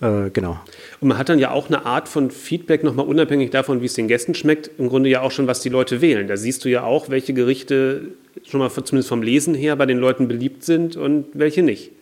äh, 0.00 0.30
genau. 0.30 0.58
Und 1.00 1.08
man 1.08 1.18
hat 1.18 1.28
dann 1.28 1.38
ja 1.38 1.50
auch 1.50 1.68
eine 1.68 1.86
Art 1.86 2.08
von 2.08 2.30
Feedback, 2.30 2.84
nochmal 2.84 3.06
unabhängig 3.06 3.50
davon, 3.50 3.80
wie 3.80 3.86
es 3.86 3.94
den 3.94 4.08
Gästen 4.08 4.34
schmeckt, 4.34 4.70
im 4.78 4.88
Grunde 4.88 5.08
ja 5.08 5.22
auch 5.22 5.30
schon, 5.30 5.46
was 5.46 5.60
die 5.60 5.68
Leute 5.68 6.00
wählen. 6.00 6.28
Da 6.28 6.36
siehst 6.36 6.64
du 6.64 6.68
ja 6.68 6.84
auch, 6.84 7.08
welche 7.08 7.32
Gerichte 7.32 8.12
schon 8.46 8.60
mal 8.60 8.70
zumindest 8.70 9.08
vom 9.08 9.22
Lesen 9.22 9.54
her 9.54 9.76
bei 9.76 9.86
den 9.86 9.98
Leuten 9.98 10.28
beliebt 10.28 10.64
sind 10.64 10.96
und 10.96 11.26
welche 11.34 11.62
nicht. 11.62 11.92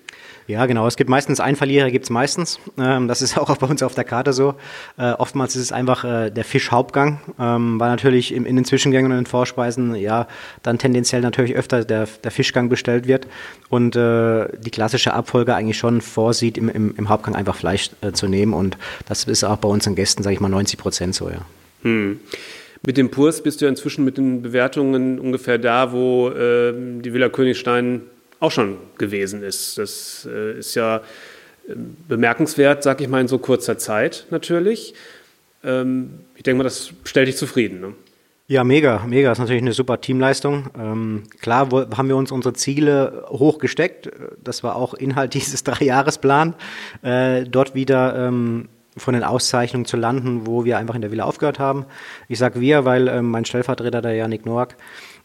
Ja, 0.48 0.64
genau. 0.64 0.86
Es 0.86 0.96
gibt 0.96 1.10
meistens 1.10 1.40
einen 1.40 1.56
Verlierer, 1.56 1.90
gibt 1.90 2.06
es 2.06 2.10
meistens. 2.10 2.58
Ähm, 2.78 3.06
das 3.06 3.20
ist 3.20 3.36
auch 3.38 3.54
bei 3.58 3.66
uns 3.66 3.82
auf 3.82 3.94
der 3.94 4.04
Karte 4.04 4.32
so. 4.32 4.54
Äh, 4.96 5.12
oftmals 5.12 5.54
ist 5.54 5.62
es 5.62 5.72
einfach 5.72 6.04
äh, 6.04 6.30
der 6.30 6.44
Fischhauptgang, 6.44 7.20
ähm, 7.38 7.78
weil 7.78 7.90
natürlich 7.90 8.32
im, 8.32 8.46
in 8.46 8.56
den 8.56 8.64
Zwischengängen 8.64 9.12
und 9.12 9.18
den 9.18 9.26
Vorspeisen 9.26 9.94
ja 9.94 10.26
dann 10.62 10.78
tendenziell 10.78 11.20
natürlich 11.20 11.54
öfter 11.54 11.84
der, 11.84 12.08
der 12.24 12.30
Fischgang 12.30 12.70
bestellt 12.70 13.06
wird 13.06 13.26
und 13.68 13.94
äh, 13.94 14.48
die 14.58 14.70
klassische 14.70 15.12
Abfolge 15.12 15.54
eigentlich 15.54 15.76
schon 15.76 16.00
vorsieht, 16.00 16.56
im, 16.56 16.70
im, 16.70 16.94
im 16.96 17.08
Hauptgang 17.10 17.36
einfach 17.36 17.54
Fleisch 17.54 17.90
äh, 18.00 18.12
zu 18.12 18.26
nehmen. 18.26 18.54
Und 18.54 18.78
das 19.06 19.24
ist 19.24 19.44
auch 19.44 19.58
bei 19.58 19.68
unseren 19.68 19.96
Gästen, 19.96 20.22
sage 20.22 20.32
ich 20.32 20.40
mal, 20.40 20.48
90 20.48 20.78
Prozent 20.78 21.14
so, 21.14 21.28
ja. 21.28 21.44
Hm. 21.82 22.20
Mit 22.86 22.96
dem 22.96 23.10
Purs 23.10 23.42
bist 23.42 23.60
du 23.60 23.66
ja 23.66 23.68
inzwischen 23.68 24.04
mit 24.04 24.16
den 24.16 24.40
Bewertungen 24.40 25.18
ungefähr 25.18 25.58
da, 25.58 25.92
wo 25.92 26.30
äh, 26.30 26.72
die 26.72 27.12
Villa 27.12 27.28
Königstein 27.28 28.02
auch 28.40 28.50
schon 28.50 28.78
gewesen 28.98 29.42
ist. 29.42 29.78
Das 29.78 30.28
äh, 30.30 30.58
ist 30.58 30.74
ja 30.74 30.98
äh, 30.98 31.74
bemerkenswert, 32.08 32.82
sag 32.82 33.00
ich 33.00 33.08
mal, 33.08 33.20
in 33.20 33.28
so 33.28 33.38
kurzer 33.38 33.78
Zeit 33.78 34.26
natürlich. 34.30 34.94
Ähm, 35.64 36.20
ich 36.36 36.42
denke 36.42 36.58
mal, 36.58 36.64
das 36.64 36.92
stellt 37.04 37.28
dich 37.28 37.36
zufrieden. 37.36 37.80
Ne? 37.80 37.94
Ja, 38.50 38.64
mega, 38.64 39.04
mega. 39.06 39.28
Das 39.28 39.38
ist 39.38 39.42
natürlich 39.42 39.62
eine 39.62 39.74
super 39.74 40.00
Teamleistung. 40.00 40.70
Ähm, 40.78 41.24
klar 41.40 41.70
wo, 41.70 41.80
haben 41.80 42.08
wir 42.08 42.16
uns 42.16 42.32
unsere 42.32 42.54
Ziele 42.54 43.26
hoch 43.28 43.58
gesteckt. 43.58 44.10
Das 44.42 44.62
war 44.62 44.76
auch 44.76 44.94
Inhalt 44.94 45.34
dieses 45.34 45.64
Dreijahresplan. 45.64 46.54
Äh, 47.02 47.44
dort 47.44 47.74
wieder 47.74 48.28
ähm, 48.28 48.68
von 48.96 49.14
den 49.14 49.22
Auszeichnungen 49.22 49.84
zu 49.84 49.96
landen, 49.96 50.46
wo 50.46 50.64
wir 50.64 50.78
einfach 50.78 50.94
in 50.94 51.02
der 51.02 51.10
Villa 51.10 51.24
aufgehört 51.24 51.58
haben. 51.58 51.84
Ich 52.28 52.38
sage 52.38 52.60
wir, 52.60 52.84
weil 52.84 53.08
ähm, 53.08 53.30
mein 53.30 53.44
Stellvertreter, 53.44 54.00
der 54.00 54.14
Janik 54.14 54.46
Noack, 54.46 54.76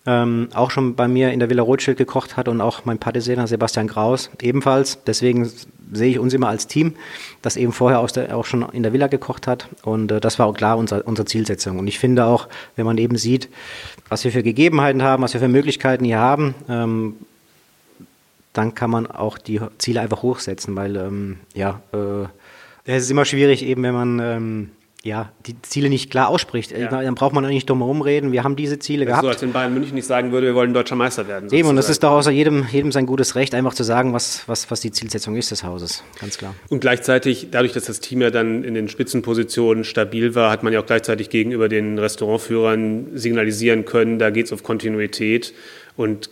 ähm, 0.05 0.49
auch 0.53 0.71
schon 0.71 0.95
bei 0.95 1.07
mir 1.07 1.31
in 1.31 1.39
der 1.39 1.49
Villa 1.49 1.63
Rothschild 1.63 1.97
gekocht 1.97 2.35
hat 2.35 2.47
und 2.47 2.59
auch 2.59 2.85
mein 2.85 2.99
Patissier 2.99 3.47
Sebastian 3.47 3.87
Kraus 3.87 4.29
ebenfalls. 4.41 4.99
Deswegen 5.05 5.49
sehe 5.91 6.11
ich 6.11 6.19
uns 6.19 6.33
immer 6.33 6.49
als 6.49 6.67
Team, 6.67 6.95
das 7.41 7.55
eben 7.55 7.71
vorher 7.71 7.99
aus 7.99 8.13
der, 8.13 8.35
auch 8.35 8.45
schon 8.45 8.67
in 8.73 8.83
der 8.83 8.93
Villa 8.93 9.07
gekocht 9.07 9.47
hat. 9.47 9.69
Und 9.83 10.11
äh, 10.11 10.19
das 10.19 10.39
war 10.39 10.47
auch 10.47 10.53
klar 10.53 10.77
unser, 10.77 11.07
unsere 11.07 11.25
Zielsetzung. 11.25 11.79
Und 11.79 11.87
ich 11.87 11.99
finde 11.99 12.25
auch, 12.25 12.47
wenn 12.75 12.85
man 12.85 12.97
eben 12.97 13.17
sieht, 13.17 13.49
was 14.09 14.23
wir 14.23 14.31
für 14.31 14.43
Gegebenheiten 14.43 15.03
haben, 15.03 15.23
was 15.23 15.33
wir 15.33 15.39
für 15.39 15.47
Möglichkeiten 15.47 16.03
hier 16.03 16.19
haben, 16.19 16.55
ähm, 16.67 17.15
dann 18.51 18.75
kann 18.75 18.89
man 18.91 19.07
auch 19.07 19.37
die 19.37 19.59
Ziele 19.77 20.01
einfach 20.01 20.21
hochsetzen, 20.21 20.75
weil 20.75 20.95
ähm, 20.95 21.37
ja, 21.55 21.81
äh, 21.91 22.25
es 22.85 23.03
ist 23.03 23.11
immer 23.11 23.25
schwierig, 23.25 23.63
eben 23.65 23.83
wenn 23.83 23.93
man 23.93 24.19
ähm, 24.19 24.71
ja, 25.05 25.33
die 25.45 25.61
Ziele 25.63 25.89
nicht 25.89 26.09
klar 26.09 26.29
ausspricht. 26.29 26.71
Ja. 26.71 26.87
Dann 26.87 27.15
braucht 27.15 27.33
man 27.33 27.45
nicht 27.45 27.69
drum 27.69 27.79
herum 27.79 28.01
reden. 28.01 28.31
Wir 28.31 28.45
haben 28.45 28.55
diese 28.55 28.79
Ziele 28.79 29.03
das 29.03 29.11
gehabt. 29.11 29.23
So, 29.23 29.29
als 29.29 29.41
wenn 29.41 29.51
Bayern 29.51 29.73
München 29.73 29.95
nicht 29.95 30.07
sagen 30.07 30.31
würde, 30.31 30.47
wir 30.47 30.55
wollen 30.55 30.73
deutscher 30.73 30.95
Meister 30.95 31.27
werden. 31.27 31.49
Sozusagen. 31.49 31.59
Eben, 31.59 31.67
und 31.67 31.75
das 31.75 31.89
ist 31.89 32.03
doch 32.03 32.11
außer 32.11 32.31
jedem, 32.31 32.65
jedem 32.71 32.93
sein 32.93 33.05
gutes 33.05 33.35
Recht, 33.35 33.53
einfach 33.53 33.73
zu 33.73 33.83
sagen, 33.83 34.13
was, 34.13 34.47
was, 34.47 34.71
was 34.71 34.79
die 34.79 34.91
Zielsetzung 34.91 35.35
ist 35.35 35.51
des 35.51 35.65
Hauses. 35.65 36.03
Ganz 36.21 36.37
klar. 36.37 36.55
Und 36.69 36.79
gleichzeitig, 36.79 37.49
dadurch, 37.51 37.73
dass 37.73 37.85
das 37.85 37.99
Team 37.99 38.21
ja 38.21 38.29
dann 38.29 38.63
in 38.63 38.75
den 38.75 38.87
Spitzenpositionen 38.87 39.83
stabil 39.83 40.35
war, 40.35 40.49
hat 40.49 40.63
man 40.63 40.71
ja 40.71 40.79
auch 40.79 40.85
gleichzeitig 40.85 41.29
gegenüber 41.29 41.67
den 41.67 41.99
Restaurantführern 41.99 43.07
signalisieren 43.13 43.83
können, 43.83 44.19
da 44.19 44.29
geht 44.29 44.45
es 44.45 44.53
auf 44.53 44.63
Kontinuität. 44.63 45.53
Und 45.97 46.29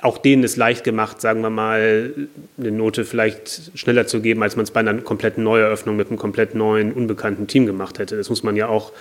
auch 0.00 0.18
denen 0.18 0.42
ist 0.42 0.56
leicht 0.56 0.84
gemacht, 0.84 1.20
sagen 1.20 1.42
wir 1.42 1.50
mal, 1.50 2.12
eine 2.58 2.70
Note 2.70 3.04
vielleicht 3.04 3.72
schneller 3.74 4.06
zu 4.06 4.20
geben, 4.20 4.42
als 4.42 4.56
man 4.56 4.64
es 4.64 4.70
bei 4.70 4.80
einer 4.80 4.94
kompletten 4.94 5.44
Neueröffnung 5.44 5.96
mit 5.96 6.08
einem 6.08 6.18
komplett 6.18 6.54
neuen, 6.54 6.92
unbekannten 6.92 7.46
Team 7.46 7.66
gemacht 7.66 7.98
hätte. 7.98 8.16
Das 8.16 8.30
muss 8.30 8.42
man 8.42 8.56
ja 8.56 8.68
auch, 8.68 8.92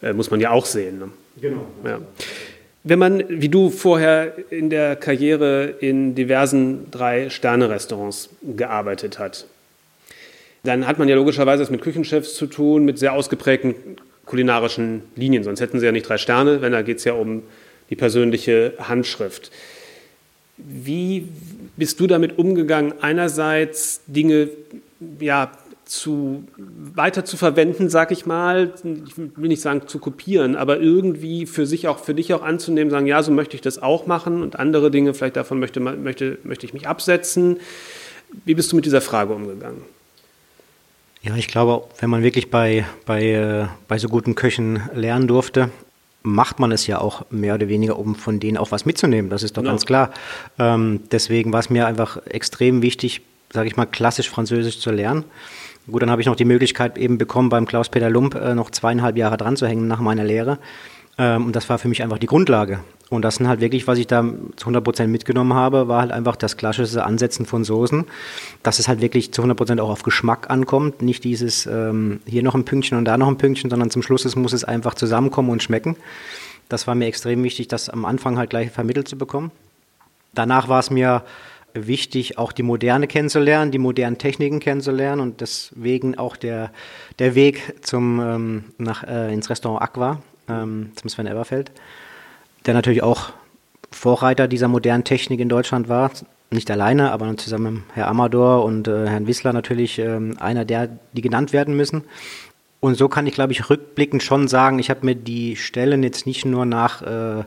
äh, 0.00 0.12
muss 0.12 0.30
man 0.30 0.40
ja 0.40 0.50
auch 0.50 0.66
sehen. 0.66 0.98
Ne? 1.00 1.08
Genau. 1.40 1.66
Ja. 1.84 2.00
Wenn 2.84 2.98
man, 2.98 3.24
wie 3.28 3.48
du 3.48 3.70
vorher 3.70 4.32
in 4.50 4.70
der 4.70 4.96
Karriere 4.96 5.74
in 5.80 6.14
diversen 6.14 6.90
Drei-Sterne-Restaurants 6.90 8.30
gearbeitet 8.56 9.18
hat, 9.18 9.46
dann 10.64 10.86
hat 10.86 10.98
man 10.98 11.08
ja 11.08 11.16
logischerweise 11.16 11.62
es 11.62 11.70
mit 11.70 11.82
Küchenchefs 11.82 12.34
zu 12.34 12.46
tun, 12.46 12.84
mit 12.84 12.98
sehr 12.98 13.12
ausgeprägten 13.12 13.74
kulinarischen 14.26 15.02
Linien. 15.16 15.42
Sonst 15.42 15.60
hätten 15.60 15.80
sie 15.80 15.86
ja 15.86 15.92
nicht 15.92 16.08
drei 16.08 16.18
Sterne, 16.18 16.60
wenn 16.60 16.72
da 16.72 16.82
geht 16.82 16.98
es 16.98 17.04
ja 17.04 17.12
um 17.14 17.42
die 17.90 17.96
persönliche 17.96 18.74
Handschrift. 18.78 19.50
Wie 20.66 21.28
bist 21.76 22.00
du 22.00 22.06
damit 22.06 22.38
umgegangen, 22.38 22.94
einerseits 23.00 24.02
Dinge 24.06 24.48
ja, 25.20 25.52
zu 25.84 26.44
weiter 26.94 27.24
zu 27.24 27.36
verwenden, 27.36 27.90
sag 27.90 28.12
ich 28.12 28.24
mal, 28.24 28.72
ich 29.06 29.16
will 29.16 29.48
nicht 29.48 29.60
sagen 29.60 29.86
zu 29.86 29.98
kopieren, 29.98 30.56
aber 30.56 30.80
irgendwie 30.80 31.44
für 31.44 31.66
sich 31.66 31.86
auch 31.86 31.98
für 31.98 32.14
dich 32.14 32.32
auch 32.32 32.42
anzunehmen, 32.42 32.90
sagen, 32.90 33.06
ja, 33.06 33.22
so 33.22 33.30
möchte 33.30 33.56
ich 33.56 33.60
das 33.60 33.82
auch 33.82 34.06
machen 34.06 34.42
und 34.42 34.58
andere 34.58 34.90
Dinge, 34.90 35.12
vielleicht 35.12 35.36
davon 35.36 35.60
möchte, 35.60 35.80
möchte, 35.80 36.38
möchte 36.44 36.64
ich 36.64 36.72
mich 36.72 36.88
absetzen. 36.88 37.58
Wie 38.44 38.54
bist 38.54 38.72
du 38.72 38.76
mit 38.76 38.86
dieser 38.86 39.02
Frage 39.02 39.34
umgegangen? 39.34 39.82
Ja, 41.20 41.36
ich 41.36 41.46
glaube, 41.46 41.86
wenn 42.00 42.10
man 42.10 42.22
wirklich 42.22 42.50
bei, 42.50 42.86
bei, 43.04 43.24
äh, 43.26 43.66
bei 43.86 43.98
so 43.98 44.08
guten 44.08 44.34
Köchen 44.34 44.82
lernen 44.94 45.28
durfte, 45.28 45.70
macht 46.22 46.60
man 46.60 46.72
es 46.72 46.86
ja 46.86 47.00
auch 47.00 47.24
mehr 47.30 47.54
oder 47.54 47.68
weniger, 47.68 47.98
um 47.98 48.14
von 48.14 48.40
denen 48.40 48.56
auch 48.56 48.70
was 48.72 48.84
mitzunehmen. 48.84 49.30
Das 49.30 49.42
ist 49.42 49.56
doch 49.56 49.62
genau. 49.62 49.72
ganz 49.72 49.86
klar. 49.86 50.10
Ähm, 50.58 51.00
deswegen 51.10 51.52
war 51.52 51.60
es 51.60 51.70
mir 51.70 51.86
einfach 51.86 52.18
extrem 52.26 52.82
wichtig, 52.82 53.22
sage 53.52 53.68
ich 53.68 53.76
mal, 53.76 53.86
klassisch 53.86 54.30
Französisch 54.30 54.80
zu 54.80 54.90
lernen. 54.90 55.24
Gut, 55.90 56.02
dann 56.02 56.10
habe 56.10 56.20
ich 56.20 56.26
noch 56.26 56.36
die 56.36 56.44
Möglichkeit 56.44 56.96
eben 56.96 57.18
bekommen, 57.18 57.48
beim 57.48 57.66
Klaus-Peter 57.66 58.08
Lump 58.08 58.34
äh, 58.36 58.54
noch 58.54 58.70
zweieinhalb 58.70 59.16
Jahre 59.16 59.36
dran 59.36 59.56
zu 59.56 59.66
hängen 59.66 59.88
nach 59.88 60.00
meiner 60.00 60.24
Lehre. 60.24 60.58
Ähm, 61.18 61.46
und 61.46 61.56
das 61.56 61.68
war 61.68 61.78
für 61.78 61.88
mich 61.88 62.02
einfach 62.02 62.18
die 62.18 62.26
Grundlage. 62.26 62.80
Und 63.10 63.22
das 63.22 63.36
sind 63.36 63.46
halt 63.46 63.60
wirklich, 63.60 63.86
was 63.86 63.98
ich 63.98 64.06
da 64.06 64.22
zu 64.56 64.64
100 64.64 64.82
Prozent 64.82 65.12
mitgenommen 65.12 65.52
habe, 65.52 65.86
war 65.86 66.00
halt 66.00 66.12
einfach 66.12 66.34
das 66.34 66.56
klassische 66.56 67.04
Ansetzen 67.04 67.44
von 67.44 67.62
Soßen, 67.62 68.06
dass 68.62 68.78
es 68.78 68.88
halt 68.88 69.02
wirklich 69.02 69.32
zu 69.32 69.42
100 69.42 69.56
Prozent 69.56 69.80
auch 69.82 69.90
auf 69.90 70.02
Geschmack 70.02 70.48
ankommt. 70.48 71.02
Nicht 71.02 71.22
dieses 71.24 71.66
ähm, 71.66 72.20
hier 72.24 72.42
noch 72.42 72.54
ein 72.54 72.64
Pünktchen 72.64 72.96
und 72.96 73.04
da 73.04 73.18
noch 73.18 73.28
ein 73.28 73.36
Pünktchen, 73.36 73.68
sondern 73.68 73.90
zum 73.90 74.02
Schluss 74.02 74.24
es 74.24 74.34
muss 74.34 74.54
es 74.54 74.64
einfach 74.64 74.94
zusammenkommen 74.94 75.50
und 75.50 75.62
schmecken. 75.62 75.96
Das 76.70 76.86
war 76.86 76.94
mir 76.94 77.04
extrem 77.04 77.44
wichtig, 77.44 77.68
das 77.68 77.90
am 77.90 78.06
Anfang 78.06 78.38
halt 78.38 78.48
gleich 78.48 78.70
vermittelt 78.70 79.08
zu 79.08 79.18
bekommen. 79.18 79.50
Danach 80.32 80.68
war 80.68 80.80
es 80.80 80.90
mir 80.90 81.22
wichtig, 81.74 82.38
auch 82.38 82.52
die 82.52 82.62
Moderne 82.62 83.06
kennenzulernen, 83.06 83.70
die 83.70 83.78
modernen 83.78 84.16
Techniken 84.16 84.58
kennenzulernen 84.58 85.20
und 85.20 85.42
deswegen 85.42 86.16
auch 86.16 86.36
der, 86.36 86.70
der 87.18 87.34
Weg 87.34 87.74
zum, 87.82 88.20
ähm, 88.20 88.64
nach, 88.78 89.04
äh, 89.04 89.32
ins 89.32 89.50
Restaurant 89.50 89.82
Aqua, 89.82 90.22
ähm, 90.60 90.92
zum 90.94 91.08
Sven 91.08 91.26
Everfeld, 91.26 91.70
der 92.66 92.74
natürlich 92.74 93.02
auch 93.02 93.30
Vorreiter 93.90 94.48
dieser 94.48 94.68
modernen 94.68 95.04
Technik 95.04 95.40
in 95.40 95.48
Deutschland 95.48 95.88
war. 95.88 96.10
Nicht 96.50 96.70
alleine, 96.70 97.12
aber 97.12 97.34
zusammen 97.36 97.74
mit 97.74 97.82
Herr 97.94 98.08
Amador 98.08 98.64
und 98.64 98.88
äh, 98.88 99.08
Herrn 99.08 99.26
Wissler 99.26 99.52
natürlich 99.52 99.98
ähm, 99.98 100.36
einer 100.38 100.64
der, 100.64 100.88
die 101.12 101.22
genannt 101.22 101.52
werden 101.52 101.76
müssen. 101.76 102.04
Und 102.80 102.96
so 102.96 103.08
kann 103.08 103.26
ich, 103.26 103.34
glaube 103.34 103.52
ich, 103.52 103.70
rückblickend 103.70 104.22
schon 104.22 104.48
sagen, 104.48 104.78
ich 104.78 104.90
habe 104.90 105.06
mir 105.06 105.14
die 105.14 105.56
Stellen 105.56 106.02
jetzt 106.02 106.26
nicht 106.26 106.44
nur 106.44 106.66
nach 106.66 107.02
äh, 107.02 107.44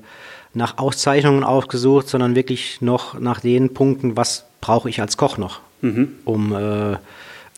nach 0.55 0.77
Auszeichnungen 0.77 1.43
ausgesucht, 1.43 2.07
sondern 2.07 2.35
wirklich 2.35 2.81
noch 2.81 3.19
nach 3.19 3.41
den 3.41 3.73
Punkten, 3.73 4.15
was 4.15 4.45
brauche 4.61 4.89
ich 4.89 5.01
als 5.01 5.17
Koch 5.17 5.37
noch, 5.37 5.59
mhm. 5.81 6.13
um 6.23 6.55
äh, 6.55 6.97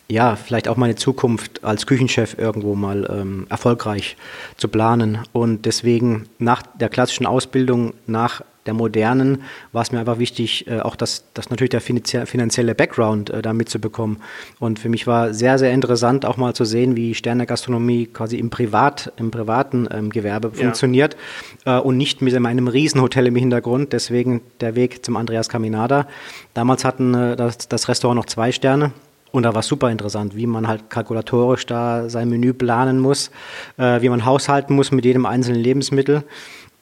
ja, 0.09 0.35
vielleicht 0.35 0.67
auch 0.67 0.77
meine 0.77 0.95
Zukunft 0.95 1.63
als 1.63 1.85
Küchenchef 1.85 2.37
irgendwo 2.37 2.75
mal 2.75 3.07
ähm, 3.09 3.45
erfolgreich 3.49 4.15
zu 4.55 4.69
planen. 4.69 5.19
Und 5.33 5.65
deswegen 5.65 6.29
nach 6.39 6.61
der 6.61 6.89
klassischen 6.89 7.25
Ausbildung, 7.25 7.93
nach 8.05 8.41
der 8.67 8.73
modernen, 8.73 9.43
war 9.71 9.81
es 9.81 9.91
mir 9.91 9.99
einfach 9.99 10.19
wichtig, 10.19 10.67
äh, 10.67 10.79
auch 10.79 10.95
das, 10.95 11.25
das 11.33 11.49
natürlich 11.49 11.71
der 11.71 11.81
finanzielle 11.81 12.75
Background 12.75 13.29
äh, 13.29 13.41
da 13.41 13.51
mitzubekommen. 13.53 14.17
Und 14.59 14.79
für 14.79 14.89
mich 14.89 15.07
war 15.07 15.33
sehr, 15.33 15.57
sehr 15.57 15.73
interessant, 15.73 16.25
auch 16.25 16.37
mal 16.37 16.53
zu 16.53 16.63
sehen, 16.63 16.95
wie 16.95 17.13
Sternegastronomie 17.13 18.07
quasi 18.07 18.37
im 18.37 18.49
Privat, 18.49 19.11
im 19.17 19.31
privaten 19.31 19.89
ähm, 19.91 20.09
Gewerbe 20.09 20.51
ja. 20.53 20.63
funktioniert 20.63 21.17
äh, 21.65 21.77
und 21.77 21.97
nicht 21.97 22.21
mit 22.21 22.33
einem 22.33 22.67
Riesenhotel 22.67 23.27
im 23.27 23.35
Hintergrund. 23.35 23.91
Deswegen 23.91 24.41
der 24.61 24.75
Weg 24.75 25.03
zum 25.03 25.17
Andreas 25.17 25.49
Caminada. 25.49 26.07
Damals 26.53 26.85
hatten 26.85 27.13
äh, 27.13 27.35
das, 27.35 27.67
das 27.69 27.89
Restaurant 27.89 28.17
noch 28.17 28.25
zwei 28.25 28.51
Sterne. 28.53 28.91
Und 29.31 29.43
da 29.43 29.53
war 29.53 29.59
es 29.59 29.67
super 29.67 29.91
interessant, 29.91 30.35
wie 30.35 30.47
man 30.47 30.67
halt 30.67 30.89
kalkulatorisch 30.89 31.65
da 31.65 32.09
sein 32.09 32.29
Menü 32.29 32.53
planen 32.53 32.99
muss, 32.99 33.29
äh, 33.77 34.01
wie 34.01 34.09
man 34.09 34.25
haushalten 34.25 34.75
muss 34.75 34.91
mit 34.91 35.05
jedem 35.05 35.25
einzelnen 35.25 35.61
Lebensmittel 35.61 36.23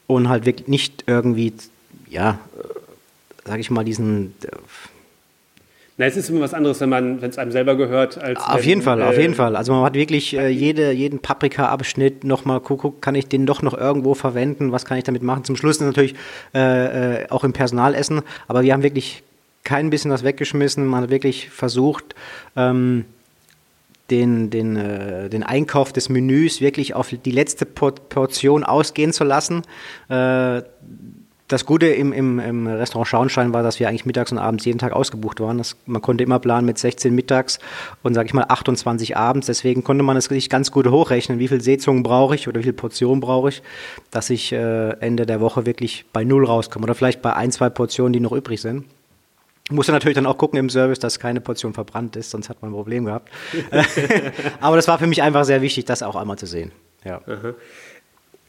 und 0.08 0.30
halt 0.30 0.46
wirklich 0.46 0.68
nicht 0.68 1.04
irgendwie 1.08 1.54
ja, 2.10 2.40
äh, 2.58 3.48
sage 3.48 3.62
ich 3.62 3.70
mal, 3.70 3.84
diesen. 3.84 4.34
Äh, 4.44 4.48
na, 5.98 6.06
es 6.06 6.18
ist 6.18 6.30
immer 6.30 6.42
was 6.42 6.54
anderes, 6.54 6.82
wenn 6.82 6.90
man, 6.90 7.22
wenn 7.22 7.30
es 7.30 7.38
einem 7.38 7.52
selber 7.52 7.76
gehört, 7.76 8.18
als. 8.18 8.40
Auf 8.40 8.60
wenn, 8.60 8.64
jeden 8.64 8.82
Fall, 8.82 9.00
äh, 9.00 9.04
auf 9.04 9.18
jeden 9.18 9.34
Fall. 9.34 9.56
Also 9.56 9.74
man 9.74 9.84
hat 9.84 9.94
wirklich 9.94 10.36
äh, 10.36 10.50
jede, 10.50 10.92
jeden 10.92 11.20
Paprika-Abschnitt 11.20 12.24
nochmal, 12.24 12.60
guck, 12.60 13.02
kann 13.02 13.16
ich 13.16 13.28
den 13.28 13.46
doch 13.46 13.62
noch 13.62 13.78
irgendwo 13.78 14.14
verwenden, 14.14 14.72
was 14.72 14.86
kann 14.86 14.98
ich 14.98 15.04
damit 15.04 15.24
machen? 15.24 15.46
Zum 15.46 15.56
Schluss 15.56 15.80
natürlich 15.80 16.16
äh, 16.54 17.22
äh, 17.24 17.30
auch 17.30 17.44
im 17.44 17.54
Personalessen, 17.54 18.22
aber 18.48 18.64
wir 18.64 18.74
haben 18.74 18.84
wirklich 18.84 19.24
kein 19.66 19.90
bisschen 19.90 20.12
was 20.12 20.24
weggeschmissen. 20.24 20.86
Man 20.86 21.04
hat 21.04 21.10
wirklich 21.10 21.50
versucht, 21.50 22.16
ähm, 22.56 23.04
den, 24.10 24.50
den, 24.52 24.78
äh, 24.78 25.30
den 25.30 25.44
Einkauf 25.44 25.92
des 25.92 26.10
Menüs 26.10 26.62
wirklich 26.62 26.94
auf 26.94 27.10
die 27.10 27.32
letzte 27.32 27.66
Portion 27.66 28.64
ausgehen 28.64 29.12
zu 29.12 29.24
lassen. 29.24 29.64
Äh, 30.08 30.62
das 31.48 31.66
Gute 31.66 31.88
im, 31.88 32.12
im, 32.12 32.40
im 32.40 32.66
Restaurant 32.66 33.08
Schauenstein 33.08 33.54
war, 33.54 33.62
dass 33.62 33.80
wir 33.80 33.88
eigentlich 33.88 34.06
mittags 34.06 34.32
und 34.32 34.40
abends 34.40 34.66
jeden 34.66 34.80
Tag 34.80 34.94
ausgebucht 34.94 35.40
waren. 35.40 35.60
Das, 35.60 35.76
man 35.86 36.02
konnte 36.02 36.24
immer 36.24 36.40
planen 36.40 36.66
mit 36.66 36.80
16 36.80 37.14
mittags 37.14 37.60
und 38.02 38.16
sage 38.16 38.28
ich 38.28 38.34
mal 38.34 38.46
28 38.48 39.16
abends. 39.16 39.46
Deswegen 39.46 39.84
konnte 39.84 40.04
man 40.04 40.18
es 40.18 40.26
sich 40.26 40.50
ganz 40.50 40.72
gut 40.72 40.88
hochrechnen, 40.88 41.38
wie 41.38 41.48
viel 41.48 41.62
Seezungen 41.62 42.02
brauche 42.02 42.34
ich 42.34 42.48
oder 42.48 42.60
wie 42.60 42.64
viel 42.64 42.74
Portionen 42.74 43.20
brauche 43.20 43.50
ich, 43.50 43.62
dass 44.10 44.32
ich 44.32 44.54
äh, 44.54 44.90
Ende 45.00 45.28
der 45.28 45.40
Woche 45.40 45.68
wirklich 45.68 46.06
bei 46.12 46.24
null 46.24 46.46
rauskomme 46.46 46.84
oder 46.84 46.96
vielleicht 46.96 47.22
bei 47.22 47.34
ein, 47.34 47.52
zwei 47.52 47.70
Portionen, 47.70 48.14
die 48.14 48.20
noch 48.20 48.32
übrig 48.32 48.60
sind. 48.60 48.86
Musste 49.72 49.92
natürlich 49.92 50.16
dann 50.16 50.28
auch 50.28 50.38
gucken 50.38 50.60
im 50.60 50.70
Service, 50.70 51.00
dass 51.00 51.20
keine 51.20 51.42
Portion 51.42 51.74
verbrannt 51.74 52.16
ist, 52.16 52.30
sonst 52.30 52.50
hat 52.50 52.62
man 52.62 52.72
ein 52.72 52.76
Problem 52.76 53.06
gehabt. 53.06 53.32
Aber 54.62 54.76
das 54.76 54.88
war 54.88 55.00
für 55.00 55.08
mich 55.08 55.24
einfach 55.24 55.44
sehr 55.44 55.62
wichtig, 55.62 55.86
das 55.86 56.04
auch 56.04 56.16
einmal 56.16 56.38
zu 56.38 56.46
sehen. 56.46 56.72
Ja. 57.04 57.22
Aha 57.26 57.56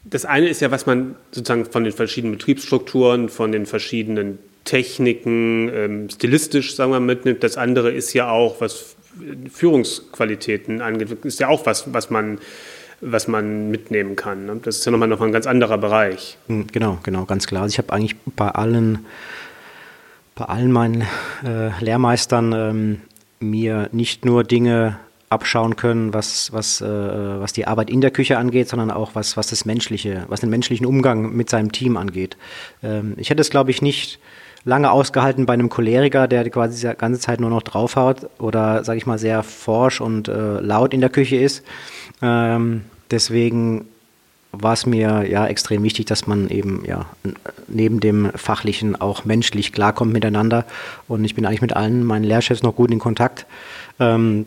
das 0.09 0.25
eine 0.25 0.47
ist 0.47 0.61
ja, 0.61 0.71
was 0.71 0.85
man 0.85 1.15
sozusagen 1.31 1.65
von 1.65 1.83
den 1.83 1.93
verschiedenen 1.93 2.37
Betriebsstrukturen, 2.37 3.29
von 3.29 3.51
den 3.51 3.65
verschiedenen 3.65 4.39
Techniken, 4.63 5.69
ähm, 5.73 6.09
stilistisch, 6.09 6.75
sagen 6.75 6.91
wir, 6.91 6.99
mitnimmt. 6.99 7.43
Das 7.43 7.57
andere 7.57 7.91
ist 7.91 8.13
ja 8.13 8.29
auch, 8.29 8.61
was 8.61 8.95
Führungsqualitäten 9.51 10.81
angeht, 10.81 11.11
ist 11.23 11.39
ja 11.39 11.47
auch 11.47 11.65
was, 11.65 11.93
was 11.93 12.09
man 12.09 12.39
was 12.99 13.27
man 13.27 13.69
mitnehmen 13.69 14.15
kann. 14.15 14.47
Ne? 14.47 14.59
Das 14.63 14.77
ist 14.77 14.85
ja 14.85 14.91
nochmal 14.91 15.07
noch 15.07 15.21
ein 15.21 15.31
ganz 15.31 15.45
anderer 15.45 15.77
Bereich. 15.77 16.35
Hm, 16.47 16.65
genau, 16.71 16.97
genau, 17.03 17.25
ganz 17.25 17.45
klar. 17.45 17.61
Also 17.61 17.73
ich 17.73 17.77
habe 17.77 17.93
eigentlich 17.93 18.15
bei 18.35 18.49
allen, 18.49 19.05
bei 20.37 20.45
allen 20.45 20.71
meinen 20.71 21.01
äh, 21.43 21.69
Lehrmeistern 21.83 22.53
ähm, 22.53 23.01
mir 23.39 23.89
nicht 23.91 24.23
nur 24.23 24.43
Dinge 24.43 24.97
abschauen 25.29 25.75
können, 25.75 26.13
was, 26.13 26.53
was, 26.53 26.79
äh, 26.79 26.87
was 26.87 27.53
die 27.53 27.67
Arbeit 27.67 27.89
in 27.89 28.01
der 28.01 28.11
Küche 28.11 28.37
angeht, 28.37 28.69
sondern 28.69 28.91
auch 28.91 29.11
was, 29.13 29.35
was 29.35 29.47
das 29.47 29.65
menschliche, 29.65 30.25
was 30.29 30.39
den 30.39 30.49
menschlichen 30.49 30.85
Umgang 30.85 31.35
mit 31.35 31.49
seinem 31.49 31.71
Team 31.71 31.97
angeht. 31.97 32.37
Ähm, 32.81 33.15
ich 33.17 33.29
hätte 33.29 33.41
es, 33.41 33.49
glaube 33.49 33.71
ich, 33.71 33.81
nicht 33.81 34.19
lange 34.63 34.91
ausgehalten 34.91 35.45
bei 35.45 35.53
einem 35.53 35.69
Choleriker, 35.69 36.27
der 36.27 36.49
quasi 36.49 36.87
die 36.87 36.95
ganze 36.95 37.19
Zeit 37.19 37.41
nur 37.41 37.49
noch 37.49 37.63
draufhaut 37.63 38.29
oder, 38.39 38.83
sage 38.83 38.97
ich 38.97 39.05
mal, 39.05 39.17
sehr 39.17 39.43
forsch 39.43 40.01
und 40.01 40.27
äh, 40.27 40.59
laut 40.59 40.93
in 40.93 41.01
der 41.01 41.09
Küche 41.09 41.37
ist. 41.37 41.63
Ähm, 42.21 42.83
deswegen 43.11 43.87
war 44.51 44.73
es 44.73 44.85
mir 44.85 45.25
ja 45.29 45.45
extrem 45.47 45.83
wichtig, 45.83 46.05
dass 46.05 46.27
man 46.27 46.49
eben 46.49 46.83
ja 46.85 47.05
neben 47.67 47.99
dem 47.99 48.31
fachlichen 48.35 48.95
auch 48.99 49.25
menschlich 49.25 49.73
klarkommt 49.73 50.13
miteinander. 50.13 50.65
Und 51.07 51.25
ich 51.25 51.35
bin 51.35 51.45
eigentlich 51.45 51.61
mit 51.61 51.75
allen 51.75 52.03
meinen 52.03 52.23
Lehrchefs 52.23 52.63
noch 52.63 52.75
gut 52.75 52.91
in 52.91 52.99
Kontakt. 52.99 53.45
Ähm, 53.99 54.45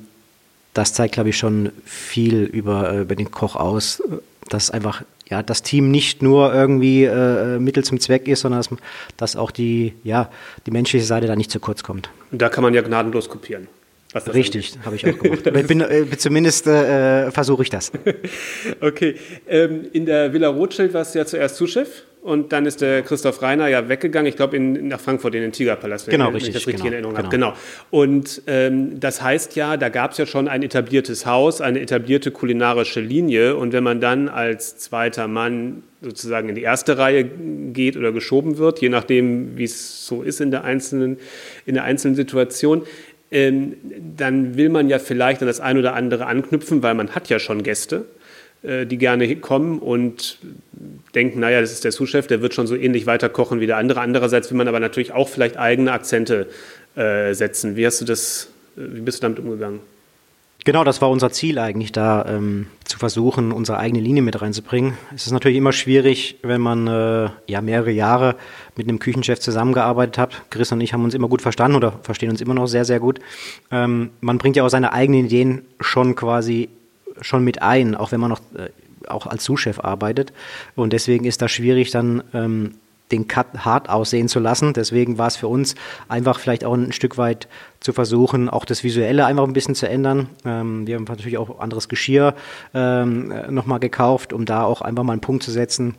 das 0.74 0.92
zeigt, 0.92 1.14
glaube 1.14 1.30
ich, 1.30 1.38
schon 1.38 1.70
viel 1.84 2.42
über, 2.44 2.92
äh, 2.92 3.00
über 3.02 3.16
den 3.16 3.30
Koch 3.30 3.56
aus, 3.56 4.02
dass 4.48 4.70
einfach 4.70 5.02
ja, 5.28 5.42
das 5.42 5.62
Team 5.62 5.90
nicht 5.90 6.22
nur 6.22 6.52
irgendwie 6.52 7.04
äh, 7.04 7.58
Mittel 7.58 7.84
zum 7.84 8.00
Zweck 8.00 8.26
ist, 8.26 8.40
sondern 8.40 8.60
dass, 8.60 8.70
dass 9.16 9.36
auch 9.36 9.50
die, 9.50 9.94
ja, 10.02 10.28
die 10.66 10.70
menschliche 10.72 11.04
Seite 11.04 11.26
da 11.26 11.36
nicht 11.36 11.50
zu 11.50 11.60
kurz 11.60 11.82
kommt. 11.82 12.10
Da 12.32 12.48
kann 12.48 12.64
man 12.64 12.74
ja 12.74 12.82
gnadenlos 12.82 13.28
kopieren. 13.28 13.68
Richtig, 14.14 14.72
habe 14.84 14.96
ich 14.96 15.06
auch 15.06 15.18
gemacht. 15.18 15.44
bin, 15.68 15.80
äh, 15.80 16.04
zumindest 16.16 16.66
äh, 16.66 17.30
versuche 17.30 17.62
ich 17.62 17.70
das. 17.70 17.92
okay. 18.80 19.14
Ähm, 19.48 19.86
in 19.92 20.04
der 20.04 20.32
Villa 20.32 20.48
Rothschild 20.48 20.92
warst 20.94 21.14
du 21.14 21.20
ja 21.20 21.26
zuerst 21.26 21.56
Zuschef 21.56 22.02
und 22.22 22.52
dann 22.52 22.66
ist 22.66 22.82
der 22.82 23.02
Christoph 23.02 23.40
Reiner 23.40 23.68
ja 23.68 23.88
weggegangen, 23.88 24.28
ich 24.28 24.36
glaube 24.36 24.60
nach 24.60 25.00
Frankfurt 25.00 25.34
in 25.34 25.40
den 25.40 25.52
Tigerpalast, 25.52 26.06
wenn 26.06 26.12
genau, 26.12 26.28
ich 26.28 26.36
richtig, 26.36 26.54
das 26.54 26.66
richtig 26.66 26.82
genau, 26.82 26.88
in 26.88 26.92
Erinnerung 26.92 27.30
genau. 27.30 27.46
habe. 27.48 27.58
Genau. 27.90 28.02
Und 28.04 28.42
ähm, 28.46 29.00
das 29.00 29.22
heißt 29.22 29.56
ja, 29.56 29.78
da 29.78 29.88
gab 29.88 30.12
es 30.12 30.18
ja 30.18 30.26
schon 30.26 30.46
ein 30.46 30.62
etabliertes 30.62 31.24
Haus, 31.24 31.62
eine 31.62 31.80
etablierte 31.80 32.30
kulinarische 32.30 33.00
Linie. 33.00 33.56
Und 33.56 33.72
wenn 33.72 33.84
man 33.84 34.02
dann 34.02 34.28
als 34.28 34.76
zweiter 34.76 35.28
Mann 35.28 35.82
sozusagen 36.02 36.50
in 36.50 36.54
die 36.54 36.62
erste 36.62 36.98
Reihe 36.98 37.24
geht 37.24 37.96
oder 37.96 38.12
geschoben 38.12 38.58
wird, 38.58 38.80
je 38.80 38.90
nachdem, 38.90 39.56
wie 39.56 39.64
es 39.64 40.06
so 40.06 40.22
ist 40.22 40.40
in 40.40 40.50
der 40.50 40.64
einzelnen, 40.64 41.18
in 41.64 41.74
der 41.74 41.84
einzelnen 41.84 42.16
Situation, 42.16 42.82
ähm, 43.30 43.76
dann 44.16 44.56
will 44.56 44.68
man 44.68 44.88
ja 44.88 44.98
vielleicht 44.98 45.40
an 45.40 45.46
das 45.46 45.60
ein 45.60 45.78
oder 45.78 45.94
andere 45.94 46.26
anknüpfen, 46.26 46.82
weil 46.82 46.94
man 46.94 47.10
hat 47.10 47.28
ja 47.28 47.38
schon 47.38 47.62
Gäste. 47.62 48.06
Äh, 48.62 48.84
die 48.84 48.98
gerne 48.98 49.34
kommen 49.36 49.78
und 49.78 50.38
denken, 51.14 51.40
naja, 51.40 51.62
das 51.62 51.72
ist 51.72 51.84
der 51.84 51.92
Sous-Chef, 51.92 52.26
der 52.26 52.42
wird 52.42 52.52
schon 52.52 52.66
so 52.66 52.76
ähnlich 52.76 53.06
weiter 53.06 53.30
kochen 53.30 53.58
wie 53.60 53.66
der 53.66 53.78
andere. 53.78 54.02
Andererseits 54.02 54.50
will 54.50 54.58
man 54.58 54.68
aber 54.68 54.80
natürlich 54.80 55.12
auch 55.12 55.30
vielleicht 55.30 55.56
eigene 55.56 55.92
Akzente 55.92 56.46
äh, 56.94 57.32
setzen. 57.32 57.76
Wie 57.76 57.86
hast 57.86 58.02
du 58.02 58.04
das, 58.04 58.48
äh, 58.76 58.82
wie 58.82 59.00
bist 59.00 59.18
du 59.18 59.22
damit 59.22 59.38
umgegangen? 59.38 59.80
Genau, 60.64 60.84
das 60.84 61.00
war 61.00 61.08
unser 61.08 61.30
Ziel 61.30 61.58
eigentlich, 61.58 61.90
da 61.92 62.26
ähm, 62.28 62.66
versuchen, 63.00 63.50
unsere 63.50 63.78
eigene 63.78 64.02
Linie 64.02 64.20
mit 64.20 64.42
reinzubringen. 64.42 64.92
Es 65.14 65.24
ist 65.24 65.32
natürlich 65.32 65.56
immer 65.56 65.72
schwierig, 65.72 66.36
wenn 66.42 66.60
man 66.60 66.86
äh, 66.86 67.30
ja 67.46 67.62
mehrere 67.62 67.90
Jahre 67.90 68.36
mit 68.76 68.86
einem 68.86 68.98
Küchenchef 68.98 69.40
zusammengearbeitet 69.40 70.18
hat. 70.18 70.42
Chris 70.50 70.70
und 70.70 70.82
ich 70.82 70.92
haben 70.92 71.02
uns 71.02 71.14
immer 71.14 71.26
gut 71.26 71.40
verstanden 71.40 71.78
oder 71.78 71.92
verstehen 72.02 72.28
uns 72.28 72.42
immer 72.42 72.52
noch 72.52 72.66
sehr, 72.66 72.84
sehr 72.84 73.00
gut. 73.00 73.18
Ähm, 73.70 74.10
man 74.20 74.36
bringt 74.36 74.56
ja 74.56 74.64
auch 74.64 74.68
seine 74.68 74.92
eigenen 74.92 75.24
Ideen 75.24 75.62
schon 75.80 76.14
quasi 76.14 76.68
schon 77.22 77.42
mit 77.42 77.62
ein, 77.62 77.94
auch 77.94 78.12
wenn 78.12 78.20
man 78.20 78.30
noch 78.30 78.40
äh, 78.54 78.68
auch 79.08 79.26
als 79.26 79.44
Sous-Chef 79.44 79.80
arbeitet. 79.80 80.34
Und 80.76 80.92
deswegen 80.92 81.24
ist 81.24 81.40
das 81.40 81.50
schwierig, 81.50 81.90
dann 81.90 82.22
ähm, 82.34 82.74
den 83.12 83.28
Cut 83.28 83.64
hart 83.64 83.88
aussehen 83.88 84.28
zu 84.28 84.40
lassen. 84.40 84.72
Deswegen 84.72 85.18
war 85.18 85.26
es 85.26 85.36
für 85.36 85.48
uns 85.48 85.74
einfach 86.08 86.38
vielleicht 86.38 86.64
auch 86.64 86.74
ein 86.74 86.92
Stück 86.92 87.18
weit 87.18 87.48
zu 87.80 87.92
versuchen, 87.92 88.48
auch 88.48 88.64
das 88.64 88.84
Visuelle 88.84 89.24
einfach 89.26 89.44
ein 89.44 89.52
bisschen 89.52 89.74
zu 89.74 89.88
ändern. 89.88 90.28
Ähm, 90.44 90.86
wir 90.86 90.96
haben 90.96 91.04
natürlich 91.04 91.38
auch 91.38 91.58
anderes 91.60 91.88
Geschirr 91.88 92.34
ähm, 92.74 93.32
nochmal 93.48 93.80
gekauft, 93.80 94.32
um 94.32 94.44
da 94.44 94.64
auch 94.64 94.82
einfach 94.82 95.02
mal 95.02 95.12
einen 95.12 95.20
Punkt 95.22 95.42
zu 95.42 95.50
setzen. 95.50 95.94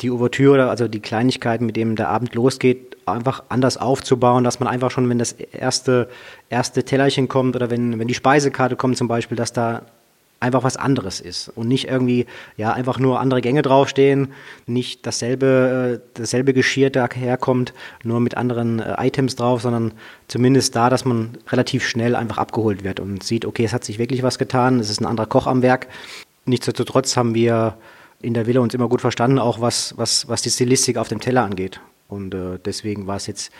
Die 0.00 0.10
Ouvertüre, 0.10 0.70
also 0.70 0.88
die 0.88 1.00
Kleinigkeiten, 1.00 1.66
mit 1.66 1.76
denen 1.76 1.96
der 1.96 2.08
Abend 2.08 2.34
losgeht, 2.34 2.96
einfach 3.04 3.44
anders 3.48 3.76
aufzubauen, 3.76 4.44
dass 4.44 4.60
man 4.60 4.68
einfach 4.68 4.90
schon, 4.90 5.08
wenn 5.08 5.18
das 5.18 5.32
erste, 5.32 6.08
erste 6.48 6.84
Tellerchen 6.84 7.28
kommt 7.28 7.56
oder 7.56 7.70
wenn, 7.70 7.98
wenn 7.98 8.08
die 8.08 8.14
Speisekarte 8.14 8.76
kommt 8.76 8.96
zum 8.96 9.08
Beispiel, 9.08 9.36
dass 9.36 9.52
da 9.52 9.82
einfach 10.40 10.62
was 10.62 10.76
anderes 10.76 11.20
ist 11.20 11.48
und 11.48 11.68
nicht 11.68 11.88
irgendwie 11.88 12.26
ja 12.56 12.72
einfach 12.72 12.98
nur 12.98 13.20
andere 13.20 13.40
Gänge 13.40 13.62
draufstehen, 13.62 14.28
nicht 14.66 15.06
dasselbe 15.06 16.00
äh, 16.00 16.08
dasselbe 16.14 16.54
Geschirr 16.54 16.90
daherkommt, 16.90 17.72
nur 18.04 18.20
mit 18.20 18.36
anderen 18.36 18.78
äh, 18.78 18.94
Items 18.98 19.36
drauf, 19.36 19.62
sondern 19.62 19.92
zumindest 20.28 20.76
da, 20.76 20.90
dass 20.90 21.04
man 21.04 21.38
relativ 21.48 21.86
schnell 21.86 22.14
einfach 22.14 22.38
abgeholt 22.38 22.84
wird 22.84 23.00
und 23.00 23.22
sieht, 23.22 23.44
okay, 23.44 23.64
es 23.64 23.72
hat 23.72 23.84
sich 23.84 23.98
wirklich 23.98 24.22
was 24.22 24.38
getan, 24.38 24.78
es 24.78 24.90
ist 24.90 25.00
ein 25.00 25.06
anderer 25.06 25.26
Koch 25.26 25.46
am 25.46 25.62
Werk. 25.62 25.88
Nichtsdestotrotz 26.44 27.16
haben 27.16 27.34
wir 27.34 27.76
in 28.20 28.34
der 28.34 28.46
Villa 28.46 28.60
uns 28.60 28.74
immer 28.74 28.88
gut 28.88 29.00
verstanden, 29.00 29.38
auch 29.38 29.60
was 29.60 29.94
was 29.96 30.28
was 30.28 30.42
die 30.42 30.50
Stilistik 30.50 30.98
auf 30.98 31.08
dem 31.08 31.20
Teller 31.20 31.42
angeht 31.42 31.80
und 32.08 32.34
äh, 32.34 32.58
deswegen 32.64 33.06
war 33.06 33.16
es 33.16 33.26
jetzt 33.26 33.50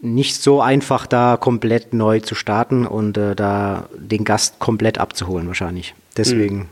nicht 0.00 0.42
so 0.42 0.60
einfach, 0.60 1.06
da 1.06 1.36
komplett 1.36 1.94
neu 1.94 2.20
zu 2.20 2.34
starten 2.34 2.86
und 2.86 3.16
äh, 3.16 3.34
da 3.34 3.88
den 3.96 4.24
Gast 4.24 4.58
komplett 4.58 4.98
abzuholen, 4.98 5.46
wahrscheinlich. 5.46 5.94
Deswegen. 6.16 6.56
Mhm. 6.56 6.66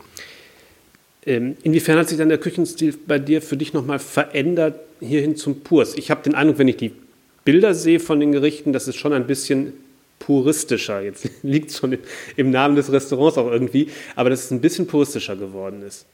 Ähm, 1.27 1.57
inwiefern 1.63 1.99
hat 1.99 2.09
sich 2.09 2.19
dann 2.19 2.29
der 2.29 2.39
Küchenstil 2.39 2.95
bei 3.07 3.19
dir 3.19 3.41
für 3.41 3.57
dich 3.57 3.73
nochmal 3.73 3.99
verändert 3.99 4.79
hierhin 5.01 5.37
zum 5.37 5.61
Purs? 5.61 5.95
Ich 5.97 6.11
habe 6.11 6.23
den 6.23 6.35
Eindruck, 6.35 6.59
wenn 6.59 6.69
ich 6.69 6.77
die 6.77 6.93
Bilder 7.45 7.75
sehe 7.75 7.99
von 7.99 8.21
den 8.21 8.33
Gerichten, 8.33 8.73
das 8.73 8.89
ist 8.89 8.97
schon 8.97 9.13
ein 9.13 9.27
bisschen 9.27 9.73
puristischer. 10.19 11.01
Jetzt 11.01 11.29
liegt 11.43 11.71
es 11.71 11.79
schon 11.79 11.97
im 12.37 12.51
Namen 12.51 12.77
des 12.77 12.93
Restaurants 12.93 13.39
auch 13.39 13.51
irgendwie, 13.51 13.89
aber 14.17 14.31
dass 14.31 14.45
es 14.45 14.51
ein 14.51 14.61
bisschen 14.61 14.87
puristischer 14.87 15.37
geworden 15.37 15.83
ist. 15.83 16.05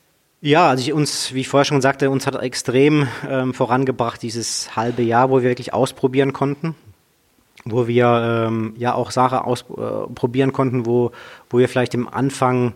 Ja, 0.43 0.71
also 0.71 0.81
ich 0.81 0.93
uns, 0.93 1.35
wie 1.35 1.41
ich 1.41 1.49
vorher 1.49 1.67
schon 1.67 1.83
sagte, 1.83 2.09
uns 2.09 2.27
hat 2.27 2.41
extrem 2.41 3.09
ähm, 3.29 3.53
vorangebracht 3.53 4.23
dieses 4.23 4.75
halbe 4.75 5.03
Jahr, 5.03 5.31
wo 5.31 5.43
wir 5.43 5.51
wirklich 5.51 5.75
ausprobieren 5.75 6.33
konnten 6.33 6.75
wo 7.65 7.87
wir 7.87 8.47
ähm, 8.49 8.75
ja 8.77 8.95
auch 8.95 9.11
Sachen 9.11 9.39
ausprobieren 9.39 10.51
äh, 10.51 10.53
konnten, 10.53 10.87
wo, 10.87 11.13
wo 11.49 11.59
wir 11.59 11.69
vielleicht 11.69 11.95
im 11.95 12.09
Anfang 12.09 12.75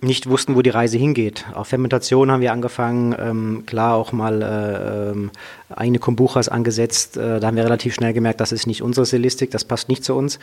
nicht 0.00 0.28
wussten, 0.28 0.54
wo 0.54 0.62
die 0.62 0.70
Reise 0.70 0.98
hingeht. 0.98 1.46
Auf 1.54 1.68
Fermentation 1.68 2.30
haben 2.30 2.42
wir 2.42 2.52
angefangen, 2.52 3.14
ähm, 3.18 3.64
klar 3.66 3.94
auch 3.94 4.12
mal 4.12 4.42
äh, 4.42 5.10
ähm, 5.10 5.30
eigene 5.74 5.98
Kombuchas 5.98 6.48
angesetzt. 6.48 7.16
Äh, 7.16 7.40
da 7.40 7.46
haben 7.46 7.56
wir 7.56 7.64
relativ 7.64 7.94
schnell 7.94 8.12
gemerkt, 8.12 8.40
das 8.40 8.52
ist 8.52 8.66
nicht 8.66 8.82
unsere 8.82 9.06
Stilistik, 9.06 9.50
das 9.50 9.64
passt 9.64 9.88
nicht 9.88 10.04
zu 10.04 10.14
uns. 10.14 10.38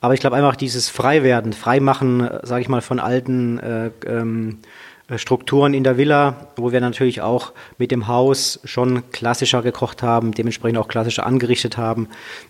Aber 0.00 0.14
ich 0.14 0.20
glaube 0.20 0.36
einfach 0.36 0.56
dieses 0.56 0.88
Freiwerden, 0.88 1.52
Freimachen, 1.52 2.20
äh, 2.20 2.40
sage 2.46 2.62
ich 2.62 2.68
mal, 2.68 2.80
von 2.80 2.98
alten 2.98 3.58
äh, 3.58 3.90
ähm, 4.06 4.58
äh, 4.62 4.66
Strukturen 5.16 5.74
in 5.74 5.84
der 5.84 5.98
Villa, 5.98 6.48
wo 6.56 6.72
wir 6.72 6.80
natürlich 6.80 7.20
auch 7.20 7.52
mit 7.76 7.90
dem 7.90 8.08
Haus 8.08 8.58
schon 8.64 9.02
klassischer 9.10 9.60
gekocht 9.60 10.02
haben, 10.02 10.32
dementsprechend 10.32 10.78
auch 10.78 10.88
klassischer 10.88 11.26
angerichtet 11.26 11.76
haben. 11.76 12.08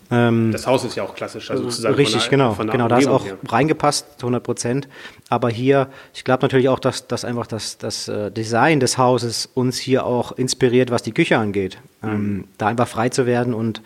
Ähm, 0.09 0.53
das 0.53 0.65
Haus 0.65 0.85
ist 0.85 0.95
ja 0.95 1.03
auch 1.03 1.15
klassischer 1.15 1.57
sozusagen. 1.57 1.95
Richtig, 1.95 2.21
der, 2.21 2.29
genau. 2.29 2.53
genau, 2.53 2.87
da 2.87 2.97
ist 2.97 3.07
auch 3.07 3.25
hier. 3.25 3.37
reingepasst, 3.45 4.19
zu 4.19 4.27
100 4.27 4.41
Prozent. 4.41 4.87
Aber 5.27 5.49
hier, 5.49 5.89
ich 6.13 6.23
glaube 6.23 6.43
natürlich 6.43 6.69
auch, 6.69 6.79
dass, 6.79 7.07
dass 7.07 7.25
einfach 7.25 7.47
das, 7.47 7.77
das 7.77 8.07
äh, 8.07 8.31
Design 8.31 8.79
des 8.79 8.97
Hauses 8.97 9.49
uns 9.53 9.77
hier 9.77 10.05
auch 10.05 10.31
inspiriert, 10.31 10.91
was 10.91 11.03
die 11.03 11.11
Küche 11.11 11.37
angeht. 11.37 11.77
Ähm, 12.01 12.09
mhm. 12.09 12.15
Ähm, 12.15 12.43
da 12.57 12.67
einfach 12.67 12.87
frei 12.87 13.09
zu 13.09 13.25
werden 13.25 13.53
und 13.53 13.81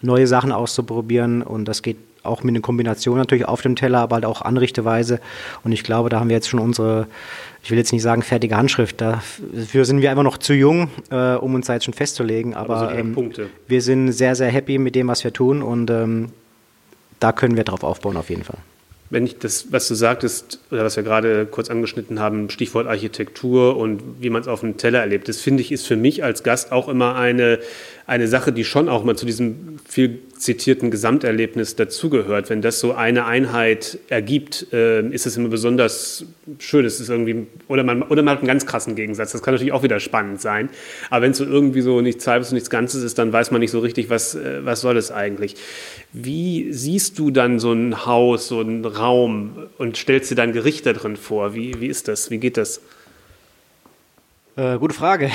neue 0.00 0.28
Sachen 0.28 0.52
auszuprobieren 0.52 1.42
und 1.42 1.64
das 1.64 1.82
geht 1.82 1.96
auch 2.22 2.42
mit 2.42 2.54
einer 2.54 2.62
Kombination 2.62 3.18
natürlich 3.18 3.46
auf 3.46 3.62
dem 3.62 3.76
Teller, 3.76 4.00
aber 4.00 4.14
halt 4.14 4.24
auch 4.24 4.42
Anrichteweise. 4.42 5.20
Und 5.64 5.72
ich 5.72 5.82
glaube, 5.82 6.08
da 6.08 6.20
haben 6.20 6.28
wir 6.28 6.36
jetzt 6.36 6.48
schon 6.48 6.60
unsere, 6.60 7.06
ich 7.62 7.70
will 7.70 7.78
jetzt 7.78 7.92
nicht 7.92 8.02
sagen 8.02 8.22
fertige 8.22 8.56
Handschrift, 8.56 9.00
dafür 9.00 9.84
sind 9.84 10.02
wir 10.02 10.10
einfach 10.10 10.24
noch 10.24 10.38
zu 10.38 10.52
jung, 10.52 10.90
äh, 11.10 11.34
um 11.34 11.54
uns 11.54 11.66
da 11.66 11.74
jetzt 11.74 11.84
schon 11.84 11.94
festzulegen. 11.94 12.54
Aber, 12.54 12.76
aber 12.76 12.92
so 12.92 12.98
ähm, 12.98 13.16
wir 13.68 13.82
sind 13.82 14.10
sehr, 14.12 14.34
sehr 14.34 14.48
happy 14.48 14.78
mit 14.78 14.96
dem, 14.96 15.06
was 15.08 15.22
wir 15.22 15.32
tun. 15.32 15.62
Und 15.62 15.88
ähm, 15.90 16.30
da 17.20 17.30
können 17.30 17.56
wir 17.56 17.62
drauf 17.62 17.84
aufbauen 17.84 18.16
auf 18.16 18.30
jeden 18.30 18.42
Fall. 18.42 18.58
Wenn 19.10 19.26
ich 19.26 19.38
das, 19.38 19.66
was 19.70 19.86
du 19.86 19.94
sagtest, 19.94 20.58
oder 20.70 20.84
was 20.84 20.96
wir 20.96 21.02
gerade 21.02 21.46
kurz 21.46 21.68
angeschnitten 21.68 22.18
haben, 22.18 22.50
Stichwort 22.50 22.86
Architektur 22.86 23.76
und 23.76 24.02
wie 24.20 24.30
man 24.30 24.40
es 24.40 24.48
auf 24.48 24.60
dem 24.60 24.78
Teller 24.78 25.00
erlebt, 25.00 25.28
das 25.28 25.40
finde 25.40 25.60
ich, 25.60 25.70
ist 25.70 25.86
für 25.86 25.96
mich 25.96 26.24
als 26.24 26.42
Gast 26.42 26.72
auch 26.72 26.88
immer 26.88 27.14
eine, 27.14 27.60
eine 28.12 28.28
Sache, 28.28 28.52
die 28.52 28.62
schon 28.62 28.90
auch 28.90 29.04
mal 29.04 29.16
zu 29.16 29.24
diesem 29.24 29.78
viel 29.88 30.18
zitierten 30.36 30.90
Gesamterlebnis 30.90 31.76
dazugehört. 31.76 32.50
Wenn 32.50 32.60
das 32.60 32.78
so 32.78 32.92
eine 32.92 33.24
Einheit 33.24 33.98
ergibt, 34.10 34.66
äh, 34.70 35.00
ist 35.08 35.24
es 35.24 35.38
immer 35.38 35.48
besonders 35.48 36.26
schön. 36.58 36.84
Es 36.84 37.00
ist 37.00 37.08
irgendwie, 37.08 37.46
oder 37.68 37.84
man, 37.84 38.02
oder 38.02 38.22
man 38.22 38.32
hat 38.34 38.40
einen 38.40 38.48
ganz 38.48 38.66
krassen 38.66 38.96
Gegensatz. 38.96 39.32
Das 39.32 39.42
kann 39.42 39.54
natürlich 39.54 39.72
auch 39.72 39.82
wieder 39.82 39.98
spannend 39.98 40.42
sein. 40.42 40.68
Aber 41.08 41.22
wenn 41.22 41.30
es 41.30 41.38
so 41.38 41.46
irgendwie 41.46 41.80
so 41.80 42.02
nichts 42.02 42.26
Halbes 42.26 42.50
und 42.50 42.54
nichts 42.54 42.68
Ganzes 42.68 43.02
ist, 43.02 43.16
dann 43.16 43.32
weiß 43.32 43.50
man 43.50 43.60
nicht 43.60 43.70
so 43.70 43.78
richtig, 43.78 44.10
was, 44.10 44.34
äh, 44.34 44.62
was 44.62 44.82
soll 44.82 44.98
es 44.98 45.10
eigentlich. 45.10 45.56
Wie 46.12 46.70
siehst 46.70 47.18
du 47.18 47.30
dann 47.30 47.58
so 47.58 47.72
ein 47.72 48.04
Haus, 48.04 48.46
so 48.46 48.60
einen 48.60 48.84
Raum 48.84 49.68
und 49.78 49.96
stellst 49.96 50.30
dir 50.30 50.34
dann 50.34 50.52
Gerichte 50.52 50.92
drin 50.92 51.16
vor? 51.16 51.54
Wie, 51.54 51.80
wie 51.80 51.86
ist 51.86 52.08
das? 52.08 52.30
Wie 52.30 52.36
geht 52.36 52.58
das? 52.58 52.82
Äh, 54.54 54.76
gute 54.78 54.94
Frage. 54.94 55.30